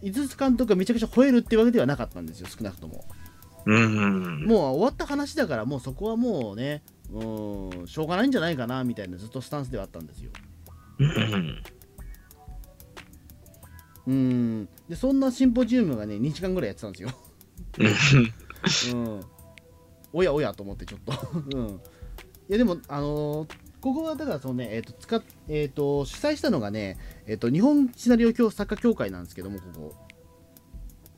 [0.03, 3.05] 井筒監督がめちゃくちゃ吠えるってわけではなかったんですよ少なくとも。
[3.65, 4.45] うん。
[4.47, 10.31] もう終わった話だからもうそこはもうねうんしょうがないんじゃないかなみたいなずっとスタンスではあったんですよ。
[10.99, 11.63] うん。
[14.07, 14.69] うん。
[14.89, 17.11] でそんなシンポジウムがね2時間ぐらいやってたんですよ。
[18.95, 19.21] うん。
[20.13, 21.13] おやおやと思ってちょっと。
[21.57, 21.69] うん。
[21.69, 21.79] い
[22.49, 29.95] やでもあのーここはだからそのね、えっ、と、使っ、えっ、と、主催したのがね、えっ、と、日本シナリオ教作家協会なんですけども、ここ。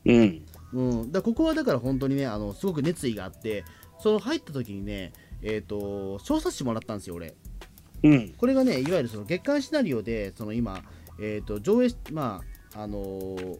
[0.06, 0.44] うん。
[0.72, 3.64] うん、だここはだから本当にねあのすごく熱意があって
[4.00, 7.34] その入った時にねえっ、と小冊子もらったんですよ俺
[8.02, 8.34] うん。
[8.36, 10.82] これがねいわゆるその月刊シナリオでその今、
[11.20, 12.42] えー、と上映しま
[12.74, 13.58] ああのー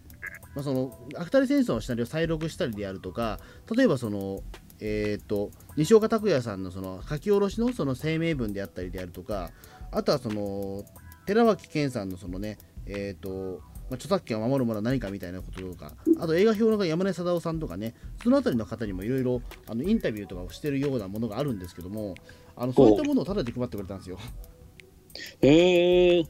[0.57, 3.39] まあ、そのアクタリ戦争のシナリオを再録したりであるとか
[3.77, 4.43] 例えばその
[4.87, 9.51] えっ、と西岡拓也さんのその書き下ろしのその声明文であったりであるとか
[9.91, 10.85] あとはその
[11.25, 22.15] 寺脇健さんのそのねえっ、とまあ、著作権を守るものは何かみたいなこととか、あと映画評論家山根貞夫さんとかね、そのあたりの方にもいろいろあのインタビューとかをしてるようなものがあるんですけども、
[22.57, 24.19] あのそういったものをタダで配ってくれたんですよ。
[25.43, 26.25] へえ。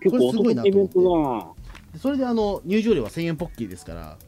[0.00, 1.52] 結構おこれすごいなとトだな。
[1.92, 4.18] でそれであの入場料は1000円ポッキーですから、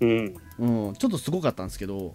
[0.00, 0.34] うん。
[0.58, 2.14] うん、ちょっとすごかったんですけど、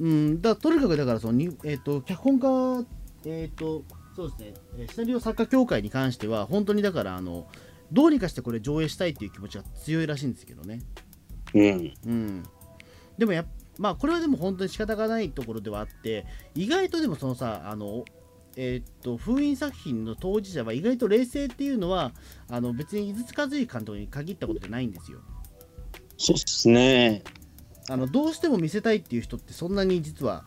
[0.00, 2.86] うん、だとにかくだからそのに、えー、と脚本家、
[3.24, 3.82] えーと
[4.14, 7.46] そうですね、えーシナリオ作家協会に関しては、本当にだからあの、
[7.92, 10.80] どうにかしてこれ上映したいっていう気持ちが強いらしいんですけどね。
[11.54, 11.94] うん。
[12.06, 12.42] うん、
[13.18, 13.46] でもやっ
[13.78, 18.04] まあこれはでも本当に仕方がないところではあって意外とでもそのさあの
[18.56, 22.12] えーっと封印作品の当事者は意外と冷静っていうのは
[22.48, 25.18] あの別に井筒和之監督に限ったことじゃないんですよ
[26.18, 27.22] そうっすね。
[27.88, 30.44] あのどうしても見せたいっていう人ってそんなに実は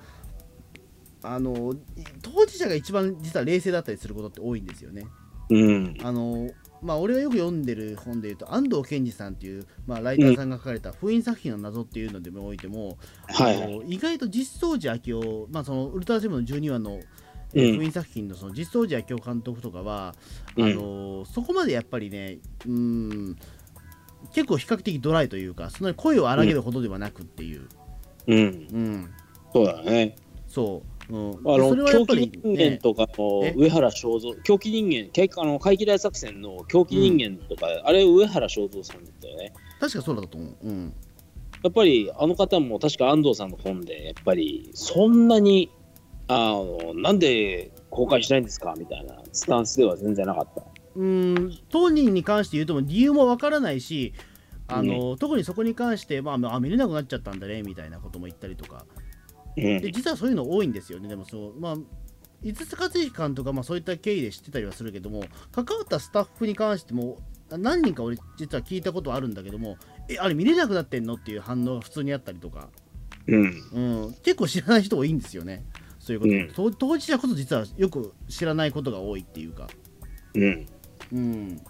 [1.22, 1.76] あの
[2.22, 5.06] 当事者が一番実は冷静だったりすることって多いんですよね。
[5.50, 5.98] うん。
[6.04, 6.50] あの
[6.82, 12.98] まあ俺がよく読んでる本でいうと安藤健二さんっていう、まあ、ライターさんが書かれた封印作品の謎っていうのでもおいても、
[13.28, 13.62] はい。
[13.62, 17.00] あの意外と実相寺明夫、まあ、そのウルトラセブンの12話の、
[17.52, 20.16] 封印作品のその実相寺明夫監督とかは、
[20.56, 20.72] うん。
[20.72, 23.38] あのそこまでやっぱりねうーん
[24.34, 27.68] 結構比較的ドライというかそんなに声を荒げるほどではなくっていう、
[28.28, 28.38] うん。
[28.38, 29.10] うん。
[29.54, 30.16] そうだね。
[30.48, 33.54] そう、うん、あのでそれはやっ狂気ぱり、ね、人間とかのえ？
[33.56, 39.54] 上原正蔵、狂気人間、怪あの怪奇大作戦の狂気人間とか、あれ上原正蔵さんだったよね。
[39.80, 40.94] 確かそうだと思う、うん、
[41.64, 45.72] やっぱりあの方も確か安藤さんの本で、やっぱりそんなに、
[46.28, 48.76] あのなんで公開しないんですか？
[48.78, 50.64] みたいなスタンスでは全然なかった。
[51.00, 54.14] うーん当人に関して言うとも理由もわからないし
[54.68, 58.86] あの、特にそこに関して、まあ、あ見れなくなっちゃったんだねみたいなことも言ったりとか。
[59.58, 59.82] うん。
[59.82, 61.08] で実はそういうの多いんですよね。
[61.08, 61.76] でもそうまあ
[62.44, 67.18] 井筒和之監督はまあそういった経緯で知ってたりはするけども関わったスタッフに関しても
[67.50, 72.70] 何人か俺実は聞いたことあるんだけどもえあれ見れなくなってんのっていう反応が普通にあったりとか、
[73.28, 73.42] うん。
[73.74, 75.66] うん、結構知らない人多いんですよね。
[76.00, 76.72] そういうこと、うん。
[76.72, 79.68] と当事者こそ実はよく知らないことが多いっていうか。
[80.36, 80.66] うん。
[81.12, 81.58] うん。
[81.58, 81.70] だか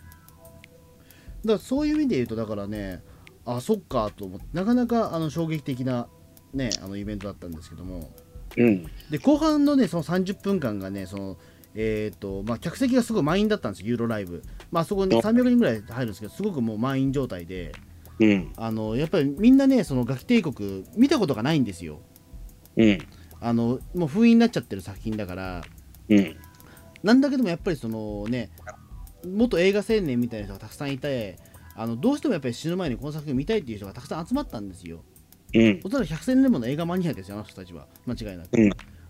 [1.43, 3.01] らそういう意味で言うと、だからね、
[3.45, 6.07] あ、そっかと思って、なかなかあの衝撃的な、
[6.53, 8.11] ね、あのイベントだったんですけども、
[8.57, 8.83] うん。
[9.09, 11.37] で、後半のね、その30分間がね、その、
[11.75, 14.43] えっ、と、まあ、客席がすごい満員だったんですよ、ユーロライブ。
[14.71, 17.71] まあ、そこにあ300人ぐらい入るんですけど、すごくもう満員状態で、
[18.19, 18.51] うん。
[18.57, 22.01] あの、やっぱりみんなね、そのガキ帝国、見たことがないんですよ。
[22.75, 22.99] うん。
[23.39, 25.63] あの、もう封印になっちゃってる作品だから、
[26.09, 26.35] うん。
[27.03, 28.49] なんだけどもやっぱりそのね
[29.25, 31.37] 元映画青年みたいな人がたくさんいて
[31.75, 35.03] あのどうしてもやっぱり死ぬ前にこの作品を見たいっていう人がたくさん集まったんですよ。
[35.53, 35.81] うん。
[35.83, 37.87] おそらく百戦錬磨の映画マニアですよ、あの人たちは。
[38.05, 38.49] 間違いなく。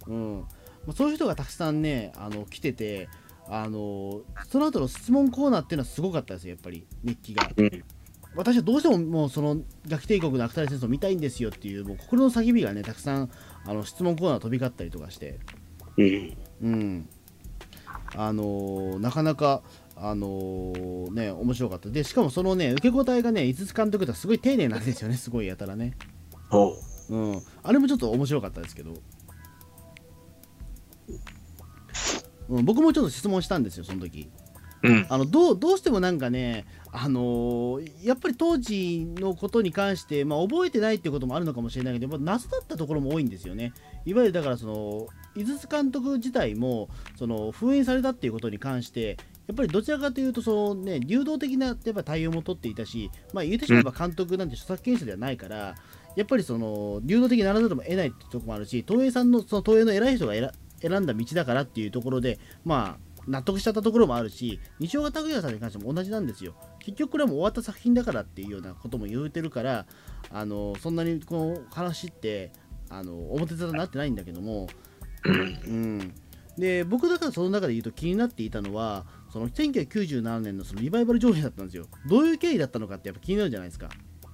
[0.08, 0.40] うん
[0.86, 3.10] まあ、そういう人がたくさんね、あの来てて、
[3.52, 7.84] あのその後の質問コーナーっていうのはすごかったですよやっぱり熱気がうん
[8.36, 13.32] 私はどうしてももうそのガキ帝国のアクタリ戦争見たいんですよっていうもう心の叫びがねたくさん
[13.66, 15.40] あの質問コーナー飛び交ったりとかして
[15.98, 16.38] うん。
[16.62, 17.10] うん
[18.16, 19.64] あのーなかなか
[20.02, 25.96] あのーね面白かったでしかもそのね受け答えがね井筒監督とはすごい丁寧なんですよね すごいやたらね
[26.50, 26.76] ほ
[27.10, 28.94] うんあれもちょっと面白かったですけど、
[32.50, 34.30] うん、僕もちょっと質問したんですよその時
[34.84, 34.90] う。
[34.90, 35.06] うん。
[35.10, 43.74] あのどうどうしてもなんかね、あのーやっぱり当時のことに関して、まあ、覚えてないっていうこともあるのかもしれないけど、やっぱ謎だったところも多いんですよね。
[44.06, 49.18] いわゆるだからその、井筒監督自体もその封印されたっていうことに関して、
[49.50, 55.76] やっぱりどちらかというとその、ね、流動的なやっぱ対応も取っていたし、まあ、言ってしまえば監督なんて著作権者ではないから、
[56.16, 66.54] やっぱりその流動的にならざるを得ないってところもあるし、東映さんのその東映の偉い人が選選んだ道だからっていうところで、まあ、納得しちゃったところもあるし西岡拓也さんに関しても同じなんですよ。
[66.80, 69.88] 結局これはもう終わった作品だからっていうようなことも言うてるから
[70.32, 72.52] あのそんなにこの話って
[72.90, 74.68] あの表沙汰になってないんだけども、
[75.26, 76.14] うん、
[76.58, 83.90] で僕だからその中で言うと気になっていたのはその1997年のそのリバイバル上映だったんですよどういう経緯だったのかってやっぱ気になるじゃないですか、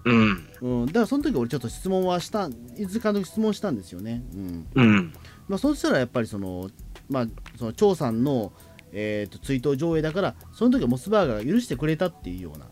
[0.06, 0.50] うん。
[0.62, 5.14] うん、だからその時俺ちょっと質問はした伊豆監督質問したんですよね、うんうん。
[5.48, 6.70] まあ、そうしたらやっぱりその、
[7.10, 7.28] まあ、
[7.58, 8.54] その張さんの、
[8.92, 12.66] えー、と追悼上映だからその時はモスバーガーが許してくれたっていうような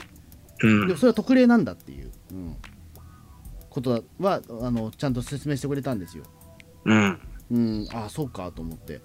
[0.63, 2.55] うんでもそれは特例なんだっていう、うん、
[3.69, 6.23] ことはあのちゃんと説明してくれたんですよ。
[6.85, 7.19] うん。
[7.51, 9.01] うん、ああそうかと思って。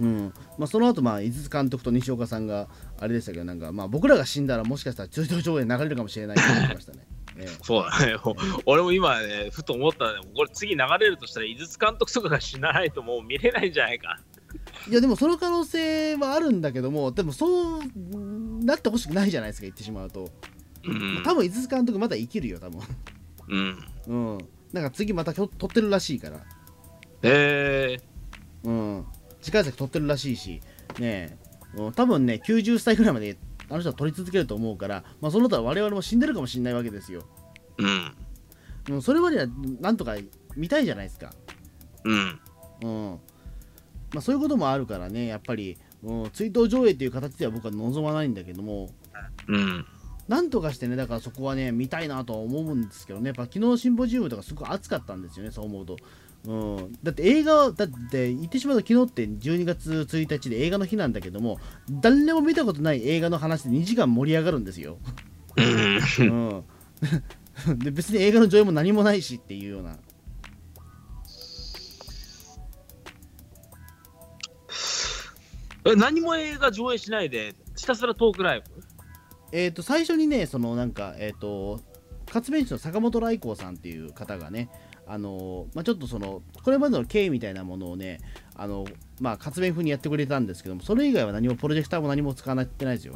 [0.00, 2.68] うんまあ、その後まあ井筒監督と西岡さんが
[3.00, 7.06] あれでしたけどなんか、まあ、僕らが死んだらもしかしたら追悼上映流れるかもしれないって言ってましたね。
[7.40, 8.16] ええそうだね。
[8.66, 10.20] 俺も今ね、ふと思ったね。
[10.34, 14.18] これ次流れるとしたら、井筒監督とかが死なないともう見れないんじゃないか。
[14.88, 17.82] いやでもその可能性はあるんだけどもでもそう
[18.64, 20.30] なってほしくないじゃないですか言ってしまうと、
[20.84, 21.22] うん。
[21.22, 22.80] 多分井筒監督まだ生きるよ多分
[23.48, 23.84] うん。
[24.06, 24.38] うん
[24.72, 26.40] なんか次また撮ってるらしいから
[27.22, 27.96] え
[28.64, 29.06] うん
[29.40, 30.60] 次回作撮ってるらしいし
[30.98, 31.38] ね
[31.76, 33.36] え、うん、多分ね90歳ぐらいまで
[33.70, 38.14] あの人は撮り続けると思うから、まあ、その他我々も死んでるかもしれないわけですよ、ー。
[38.88, 38.94] うん。
[38.94, 39.46] うん、それまでは
[39.80, 40.16] なんとか
[40.56, 41.32] 見たいじゃないですか
[42.04, 42.40] うん。
[42.82, 43.20] うん
[44.14, 48.88] まあ、そういうこともあるからねやっぱり、うん、追悼上映っていう形では僕は望まないんだけども
[49.48, 49.86] うん。
[50.28, 55.96] なんとかしてね、だからそこはね、見たいなとは思うんですけどね、やっぱ昨日のシンポジウムとかすごく熱かったんですよね、そう思うと。
[56.44, 61.58] うん、だって映画は、だって言ってしまうと昨日って12月1日で映画の日なんだけども、
[61.90, 64.98] 誰も見たことない映画の話で2時間盛り上がるんですよ。
[65.56, 66.64] うん。
[67.66, 69.98] うん、 で別に映画の上映も何もないしっていうような。
[75.84, 78.66] え、何も映画上映しないで、ひたすらトークライブ？
[79.52, 81.80] えっ、と、最初にね、そのなんか、えっ、と、
[82.30, 84.68] 活弁士の坂本来光さんっていう方がね、
[85.08, 88.20] あのまあ、ちょっとその、これまでの経緯みたいなものをね、
[88.54, 88.86] あの
[89.20, 93.14] まあ、活弁風にやってくれたんですけども、それ以外は何もプロジェクターも何も使わってないですよ。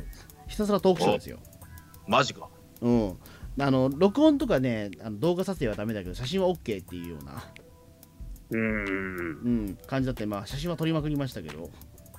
[0.49, 1.39] ひたすらトークショーですよ。
[2.07, 2.49] マジか。
[2.81, 3.17] うん。
[3.61, 7.45] あの、録音とかね、あの動画撮影はダメだけど、写真は OK っていうような、
[8.51, 8.61] うん。
[8.61, 11.71] うん、感じだって、まあ、写真は撮りまくりましたけど、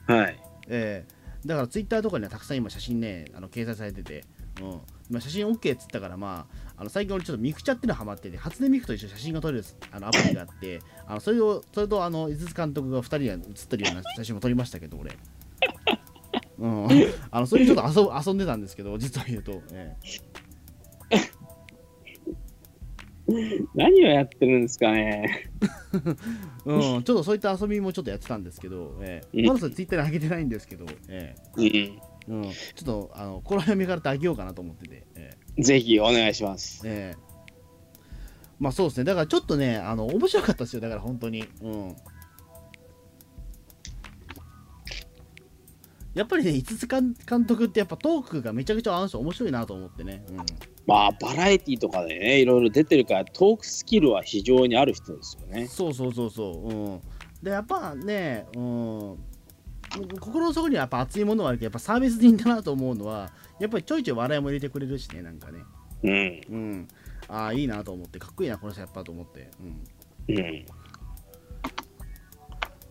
[0.08, 0.40] はい。
[0.68, 4.24] ええだからツイッターとかにはたくさん今写真ね、あの掲載されてて、
[4.62, 15.18] うん、今写真 OK っつったから、まあ、あの最近俺ちょっとミクチャっていうのハマってて、初音ミクと一緒に写真が撮れるあのアプリがあって、あのそれを、それとあの井筒監督が2人が写ってるような写真も撮りましたけど、俺。
[16.60, 16.88] うん、
[17.32, 19.96] あのそれにちょっと遊ぶ遊んでたんですけど、実を言うと、え
[23.74, 25.50] 何をやってるんですかね。
[26.66, 29.40] えうん、ちょっとそういった遊びもちょっとやってたんですけど、ええ。
[29.40, 29.46] うん。
[29.48, 31.66] まだそれツイッターに上げてないんですけど、えうん。
[31.66, 31.94] え
[32.28, 35.04] うん、ちょっとあのこの辺見からあげようかなと思ってて。
[35.16, 36.82] ええぜひお願いします。
[36.86, 37.34] ええ
[38.60, 41.46] まあそうですね、だからちょっとね、あの面白かったですよ、だから本当に。
[41.62, 41.96] うん。
[46.14, 50.24] やっぱりね、五つ監監督ってやっぱトークがめちゃくちゃあの人面白いなと思ってね。
[50.30, 50.38] うん、
[50.86, 55.68] まあ、バラエティとかでね、いろいろ出てるから、トークスキルは非常にある人ですよね。
[55.68, 56.70] そうそうそうそう。
[56.70, 57.02] うん、
[57.42, 59.18] で、やっぱね、うん、
[60.20, 65.64] 心の底にはやっぱ熱いものはあるけど、やっぱサービス人だなと思うのは、やっぱりちょいちょい笑いも入れてくれるしね、なんかね。
[66.04, 66.42] うん。
[66.50, 66.88] うん。
[67.28, 69.50] ああ、いいなと思って、かっこいいな、この人やっぱと思って。
[70.28, 70.36] うん。
[70.36, 70.66] うん。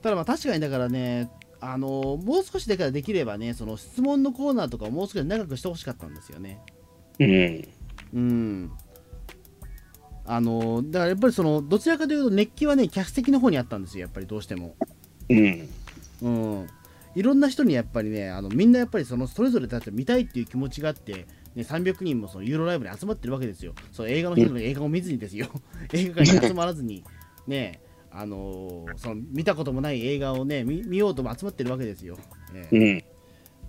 [0.02, 1.30] ただまあ確かにだからね、
[1.60, 6.60] あのもう少しだからできればね、その質問のコーナーとかをもう少し長くしてほしかったんですよね。
[7.20, 7.68] うん。
[8.12, 8.72] うん。
[10.24, 14.74] あのだからやっぱりそのどちらかというと熱気はね、客席の方にあったんですよ、やっぱりどうしても。
[15.28, 15.68] うん。
[16.22, 16.66] うん。
[17.14, 23.74] いろんな人にやっぱりねあのみんなやっぱりそのそれぞれだって見たいっていう気持ちがあって、ね、300人もそのユーロライブに集まってるわけですよ。
[23.92, 25.48] そう映画の日の映画を見ずにですよ。
[25.92, 27.04] 映画館に集まらずに
[27.46, 32.18] ねあのーその見たこともない映画をね見見ようとも集まってるわけですよ、
[32.54, 33.04] ええ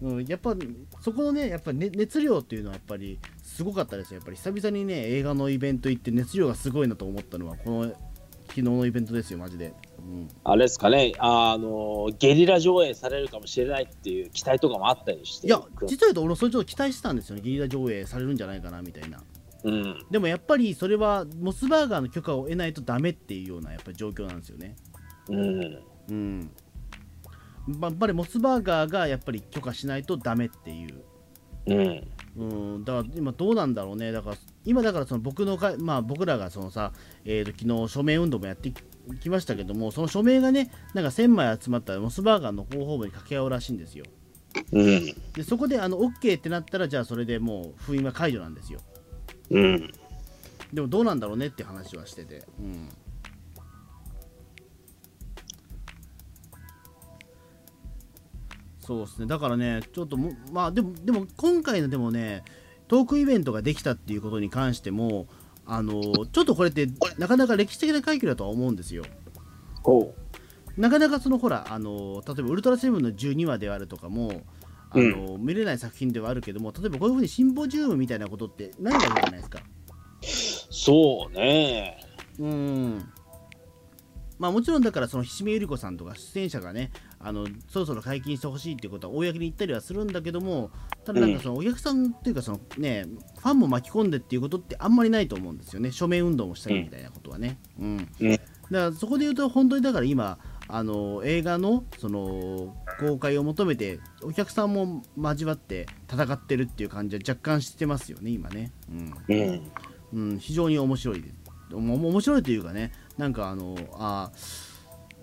[0.01, 0.15] うん。
[0.15, 0.55] うん、やっぱ
[1.01, 4.17] そこのねやっぱり、ね、熱量っていうのはやっぱりすごかったですよ。
[4.17, 7.93] やっぱり久々にね映画のイベント行って熱量がすごいなと思ったのはこの
[8.47, 9.73] 昨日のイベントですよマジで、うん、
[10.43, 15.47] あれですかね、あの、ゲリラ上映されるかもしれないっていう期待とかもあったりして。
[15.47, 17.35] いや実は言うと俺それちょっと期待してたんですよ。
[17.35, 19.21] ねゲリラ上映されるんじゃないかなみたいな。
[19.63, 20.05] うん。
[20.11, 24.75] でもやっぱりそれはモスバーガーの許可を得ないとダメっていうようなやっぱり状況なんですよね。
[25.29, 25.83] うん。
[26.09, 26.51] うん。
[27.67, 31.03] まやっぱりモスバーガーがやっぱり許可しないとダメっていう。
[31.67, 32.07] うん。
[32.35, 32.43] う
[32.79, 34.35] ん、だから今どうなんだろうね、だから
[34.65, 36.91] 今だからその僕のか、まあ、僕らがそのさ、
[37.25, 38.81] えー、と昨日署名運動もやってき
[39.19, 44.05] きましたけども、その署名がね、なんか1000枚集まったらモスバーガーの広報部に掛け合うらしいんですよ。
[44.71, 45.05] うん。
[45.33, 48.79] でそこであの OK ってなったら、じゃあそれでもう封印は解除なんですよ。
[49.49, 49.91] うん。
[50.71, 52.43] でもどうなんだろうねって話はしてて。
[52.59, 52.89] うん
[58.85, 62.43] そうですね、だからね、ちょっとも、まあでも、でも今回のでもね、
[62.89, 65.27] トークイベントができたっていうことに関しても、
[65.65, 66.87] あのちょっとこれって
[67.17, 69.03] なかなか歴史的な快挙だとは思うんですよ。
[69.83, 70.13] ほ
[70.77, 74.41] なかなかそのほら、あの例えばウルトラセブンの12話であるとかも、
[74.89, 79.59] あの見れない作品ではあるけども、例えばこういうふうにシンポジウムみたいなことってないわけじゃないですか。
[79.59, 80.25] う。
[80.25, 81.99] そうね。
[82.39, 83.09] うん。
[84.39, 86.91] まあもちろんだからその菱見ゆり子さんとか出演者がね
[87.23, 90.71] あのそろそろ解禁してほしいっていうことは公に言ったりはするんだけども
[91.05, 93.05] ただなんかそのお客さんっていうかそのね
[93.39, 95.91] ファンも巻き込んでっていうことってあんまりないと思うんですよね。
[95.91, 97.57] 署名運動もしたりみたいなことはね。
[97.79, 98.31] うん、うん。
[98.31, 108.71] だからそこで言うと本当にだから今あの映画のその公開を求めてお客さんも交わって戦ってるっていう感じは若干してますよね今ね。
[108.89, 109.13] うん。
[109.27, 109.71] うん。
[110.13, 111.23] うん、非常に面白い
[111.71, 114.31] 面白いというかね、なんかあの、あ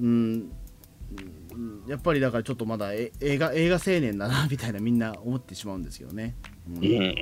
[0.01, 0.51] うん、うん
[1.86, 6.36] やっぱりだからちょっとまだえ映画映画青年だなみたいなみんな思ってしまうんですけどね。
[6.68, 7.14] うんうん。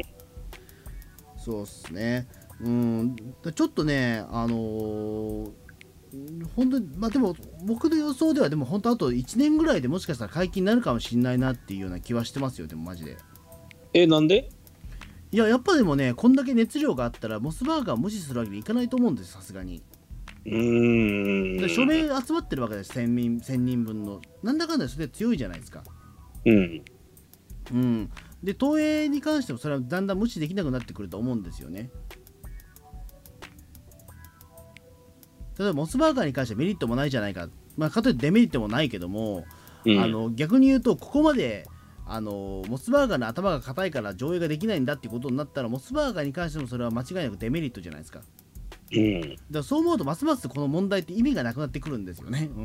[1.37, 2.29] そうっすね。
[2.61, 5.51] うん、だちょっとね、あのー
[6.57, 13.18] 本当に、まあでも、僕の予想では、でも本当、あと1年ぐらいでもしかしたら解禁になるかもしれないなっていうような気はしてますよ、でもマジで。
[13.93, 14.49] え、なんで？
[15.31, 19.83] いや、やっぱでもね、こんだけ熱量があったら、モスバーガー無視するわけにいかないと思うんです、さすがに。
[20.47, 21.57] うーん。
[21.59, 24.20] で署名集まってるわけです1000人 ,1000 人分の。
[24.43, 25.82] なんだかんだでそれで強いじゃないですか。
[26.45, 26.82] うん。
[27.72, 28.11] うん。
[28.43, 31.91] で東映に関してもそれはだんだん無視できなくなってくると思うんですよね。
[35.59, 39.45] 例えばモスバーガーに関してはメリットもないじゃないか、まあ、かといってデメリットもないけども、
[39.84, 40.01] うん。
[40.01, 41.66] あの逆に言うとここまで
[42.07, 48.22] あのモスバーガーの頭が硬いから上映ができないんだっていうことになったらモスバーガーに関してもそれは間違いなくデメリットじゃないですか
[48.93, 49.36] うん。
[49.51, 52.51] だそう思うとますますこの問題って意味がなくなってくるんですよね。
[52.57, 52.64] うん、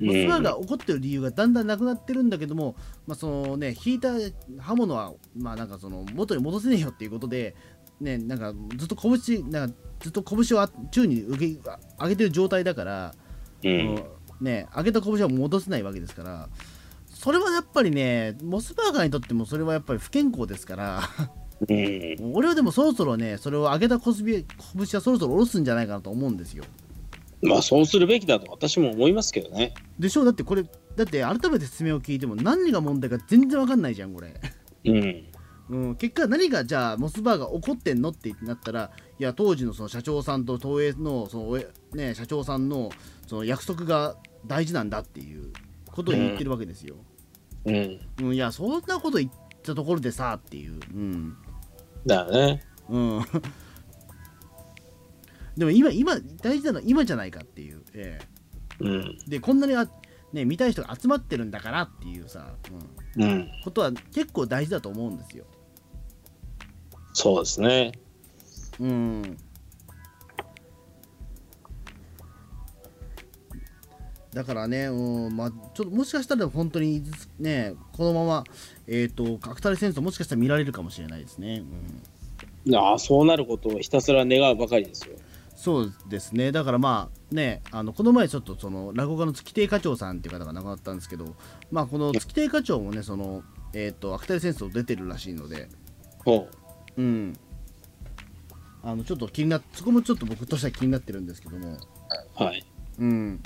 [0.00, 2.74] モうんスバーガー怒ってる理由がだんだんなくなってるんだけども、
[3.06, 4.12] まあそのね、引いた
[4.58, 7.54] 刃物は、まあ、なんかその元に戻せねえよっていうことで、
[8.00, 11.60] ね、なんかずっと拳なんかずっと拳をあ宙に受け
[12.00, 13.14] 上げてる状態だから、
[13.62, 14.02] うん。
[14.40, 16.48] ね、上げた拳は戻せないわけですから、
[17.08, 21.02] それはやっぱりね、モスバーガーにとってもそれはやっぱり不健康ですから、
[21.68, 22.32] うん。
[22.34, 24.44] 俺はでもそろそろね、それを上げた拳拳
[24.74, 26.64] はそろそろ下ろすんじゃないかなと思うんですよ。
[27.42, 29.72] まあ、そうするべきだと私も思いますけどね。
[29.98, 30.22] でしょ？
[30.22, 34.34] うだってこれだって改めて説明を聞いても何が問題か全然わかんないじゃんこれ、
[34.84, 35.24] うん。
[35.70, 41.62] うん、結果何がじゃあモスバーガー怒ってんのってなったらいや当時のその社長さんと東映のその
[41.94, 42.90] ね、社長さんの
[43.26, 45.52] その約束が大事なんだっていう
[45.86, 46.96] ことを言ってるわけですよ、
[47.64, 48.00] うん。
[48.20, 49.30] うんいやそんなこと言っ
[49.62, 51.36] たところでさっていううん
[52.06, 52.62] だよね。
[52.88, 53.20] うん
[55.56, 58.18] でも今今大事なのは今じゃないかっていう、え
[58.78, 59.18] うん。
[59.26, 59.90] えでこんなにあ、
[60.32, 62.54] ね、見たい人が集まってるんだからっていうさ、
[63.16, 63.50] うん、うん。
[63.64, 65.44] ことは結構大事だと思うんですよ。
[67.12, 67.92] そうですね。
[68.78, 69.36] うん。
[74.32, 77.02] だからね、うんまあ、ちょっともしかしたら本当に
[77.38, 78.44] ね、このまま、
[78.86, 81.64] えっ、と、角谷戦争もしかしたら見られるかもしれないですね。
[82.66, 85.16] うん、ああ、そうなることをひたすら願うばかりですよ。
[85.56, 91.34] そうですね、だからまあね、あのこの前ちょっとその落語家の月亭課長さんっていう方が亡くなったんですけど、
[91.70, 93.42] まあこの月亭課長もね、その、
[93.74, 95.68] えっ、と、芥谷戦争出てるらしいので、
[96.24, 96.48] ほ
[96.96, 97.36] うん。
[98.82, 101.78] あの、ちょっと気になっ、そこもちょっと僕としては気になってるんですけども、う。
[102.42, 102.64] はい。
[102.98, 103.42] うん。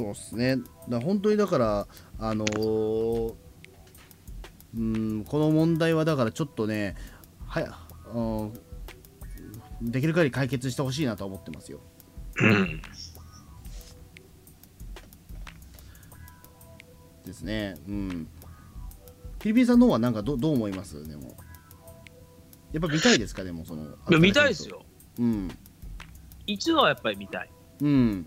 [0.00, 0.56] そうですね。
[0.88, 1.86] だ本当にだから、
[2.18, 3.34] あのー
[4.76, 6.96] うん、この問題はだからちょっとね、
[7.46, 7.76] はや、
[8.14, 8.52] うん
[9.82, 11.80] できる限り解決してほしいなとは思ってますよ。
[12.36, 12.82] うん。
[17.24, 17.76] ですね。
[17.88, 18.28] うん。
[19.38, 21.06] ピリピリさんの方はなんかどどう思います？
[21.06, 21.34] でも。
[22.72, 23.42] やっぱ見たいですか？
[23.42, 23.96] でもその。
[24.18, 24.68] 見たいです。
[24.68, 24.82] よ。
[25.18, 25.50] うん。
[26.46, 27.50] 一度はやっぱり見たい。
[27.80, 28.26] うん。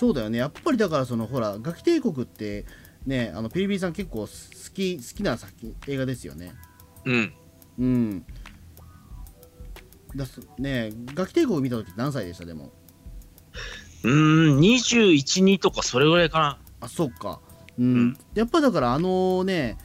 [0.00, 0.38] そうだよね。
[0.38, 2.64] やっぱりだからそのほら、ガキ帝国って
[3.04, 4.26] ね、あのピリピリさん結構好
[4.72, 6.54] き好きな作品映画ですよね。
[7.04, 7.34] うん。
[7.78, 8.26] うん。
[10.16, 12.46] だすねガキ帝国見た時何歳でした？
[12.46, 12.72] でも。
[14.02, 16.58] うーん、21、2とかそれぐらいかな。
[16.80, 17.42] あ、そっか。
[17.78, 17.84] うん。
[17.84, 19.76] うんやっぱだからあのね、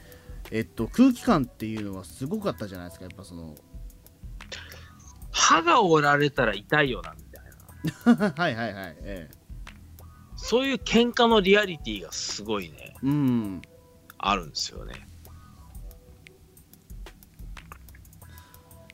[0.50, 3.04] えっと、空気感っていうのはすごかったじゃないですか。
[3.04, 3.54] やっぱその。
[5.30, 8.32] 歯が折られたら痛いよな、みたいな。
[8.34, 8.96] はいはいはい。
[9.02, 9.45] ええ。
[10.46, 13.62] そういう喧嘩のリアリティがすごいね、うん。
[14.16, 15.08] あるんですよね。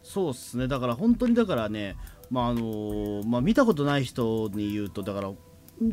[0.03, 0.67] そうっすね。
[0.67, 1.97] だから本当にだからね、
[2.31, 5.31] まああのまあ見たことない人に言うと、だから、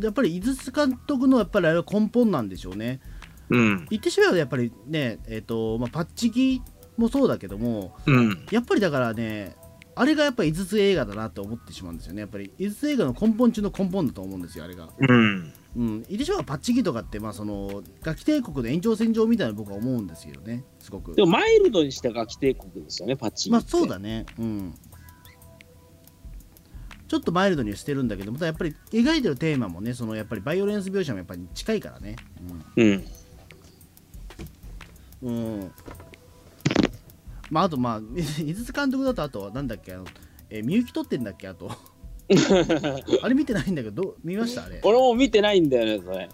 [0.01, 3.01] やっぱり井筒監督のやっぱりあれは根本なんでしょうね。
[3.49, 3.87] うん。
[3.89, 6.61] 言ってしまえばやっぱりね、えっ、と、まあ、パッチギ
[6.95, 8.45] もそうだけども、うん。
[8.49, 9.57] やっぱりだからね、
[9.99, 12.21] あれがやっぱり井筒映画だなって思ってしまうんですよね。
[12.21, 14.87] やっぱり井筒映画の根本中の根本だと思うんですよ、あれが。
[14.97, 15.53] うん。
[15.75, 16.03] うん。
[16.03, 21.21] 言ってしまえばパッチギとかって、まあその、ガキ帝国の延長線上みたいな僕は思うんですよね、すごくで。
[21.23, 24.25] もマイルドにしたガキ帝国ですよね、パッチギまあそうだね。
[24.39, 24.73] うん。
[27.09, 32.15] ちょっとマイルドにはしてるんだけど、またやっぱり描いてるテーマもね、そのやっぱりバイオレンス描写もやっぱり近いからね。
[32.77, 32.85] うん。
[32.85, 33.05] うん。
[35.23, 35.31] う
[35.65, 35.71] ん。
[37.49, 38.01] まああとまあ、
[38.41, 40.05] 井筒監督だとあとはなんだっけ、あの、
[40.49, 41.71] えー、みゆき撮ってんだっけ、あと。
[43.23, 44.81] あれ見てないんだけど、見ましたあれ？
[44.83, 46.29] 俺も見てないんだよね、それ。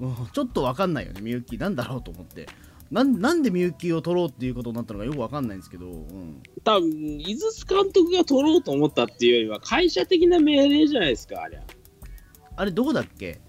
[0.00, 1.58] うんちょっとわかんないよね、みゆき。
[1.58, 2.46] なんだろうと思って。
[2.90, 6.42] なんなんでみゆきを撮ろうっていうことになったのかよくわかんないんですけど、うん。
[6.64, 11.60] 多分井筒監督が取ろうと思ったっていうよりは、会社的な命令じゃないですか、あれ。
[12.56, 13.40] あれどこだっけ？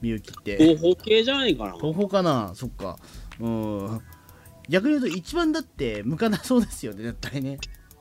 [0.00, 0.74] みゆきって。
[0.74, 1.74] 合法系じゃないかな。
[1.74, 2.52] 東宝かな？
[2.54, 2.96] そっか。
[3.40, 4.00] うん。
[4.68, 7.58] 逆に言うと一番だって向かなそうですよね、絶対ね。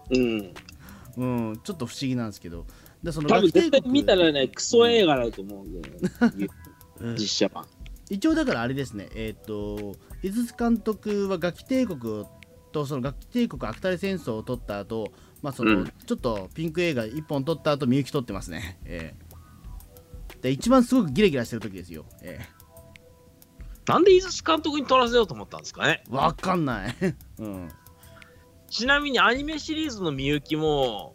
[0.10, 0.54] うん。
[1.18, 2.66] うん、ちょっと不思議なんですけど。
[3.04, 5.96] でその多分絶対見たらね、クソ映画だと思うんだよ
[6.32, 6.48] ね、
[7.00, 7.66] うん実写版。
[8.10, 12.26] 一応だからあれですね、えっ、と、井筒監督はガキ帝国
[12.72, 18.78] とそのガキ帝国アクタレ戦争を撮った後、まあその、うんちょっとピンク映画一本撮った後、みゆき撮ってますね。
[18.86, 19.32] ええ
[20.42, 22.06] で、一番すごくギラギラしてる時ですよ。
[22.22, 22.40] え
[23.88, 26.96] なんで井筒監督に撮らせようと思ったんですかねえわかんない。
[27.40, 27.70] うん。
[28.70, 31.14] ちなみにアニメシリーズのみゆきも、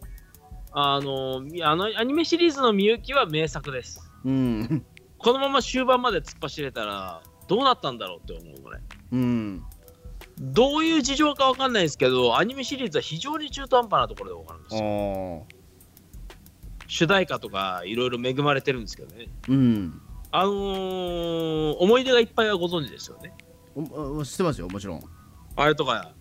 [0.71, 4.11] あの、みあのアニメシリーズのみゆきは名作です。
[4.25, 4.85] うん。
[5.17, 8.79] このまま終盤まで突っ走れたら、どうなったんだろうって思うこれ。
[9.11, 9.63] うん。
[10.39, 15.47] どういう事情かわかんないですけど、アニメシリーズは非常に中途半端なところで終わるんですあよ。
[15.49, 15.57] あ。
[16.87, 19.27] 主題歌とかいろいろ恵まれてるんですけどね。
[19.49, 20.01] うん。
[20.31, 23.33] あのー思い出がいっぱいはご存知ですよね。
[24.25, 25.01] 知ってますよ、もちろん。
[25.55, 26.11] あれとか、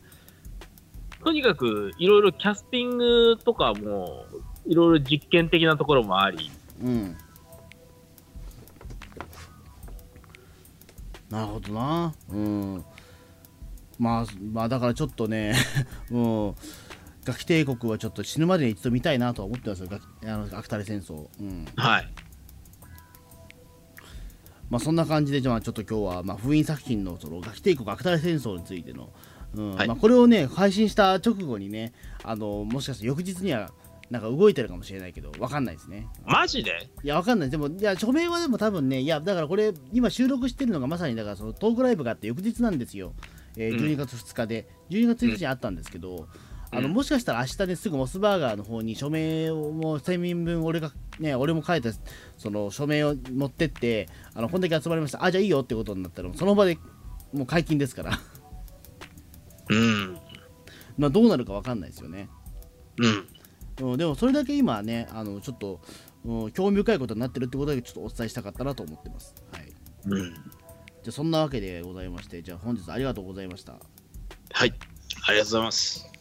[1.25, 4.25] とにかくいろいろキャスティングとかも、
[4.67, 6.51] いろいろ実験的なところもあり、
[6.83, 7.17] うん。
[11.31, 12.15] なるほどな。
[12.31, 12.85] うん。
[13.99, 15.55] まあ、まあ、だからちょっとね、
[16.11, 16.55] うん。
[17.25, 21.29] ガキ帝国はちょっと死ぬまでに一度見たいなとは思ってますよ、ガキあのアクタレ戦争。
[21.41, 21.67] うん。
[21.75, 22.09] はい。
[24.71, 29.11] まあ、そんな感じで、じゃあちょっと今日は、まあ、封印作品のそのガキ帝国アクタレ戦争についての、
[29.55, 31.93] うんはいまあ、これをね、配信した直後にね、
[32.25, 33.71] あのもしかして翌日には、
[34.11, 36.07] なんか動いてるかもしれないけど、わかんないですね。
[36.25, 36.89] マジで？
[37.03, 37.51] いや、わかんない。
[37.51, 43.15] でも、いや、署名はでも多分ね、いや、だからこれ、今収録してるのがまさに、だからそのトークライブがあって翌日なんですよ。
[43.57, 46.29] えーうん12月2日で、12月1日にあったんですけど、
[46.77, 51.91] あのうんもしかしたら明日ね、すぐモスバーガーの方に署名をもう1000人分、俺が、ね、俺も書いた
[52.37, 56.79] その署名を持ってって、あのこんだけ集まりました、あ、じゃあいいよってことになったら、その場で
[57.33, 58.19] もう解禁ですから、
[59.69, 60.19] うん。
[60.99, 62.29] まあどうなるかわかんないですよね。
[62.99, 63.93] うん。
[63.93, 65.81] うん、でもそれだけ今ね、あのちょっと、
[66.25, 69.35] うん、興味深いことになってるってことだけちょっとお伝えしたかったなと思ってます。
[69.53, 69.73] はい。
[70.07, 70.35] うん。
[70.35, 70.41] じゃ
[71.09, 73.75] あそんなわけでございまして、じゃあ本日ありがとうございました。
[74.53, 74.75] はい。
[75.29, 76.16] ありがとうございます。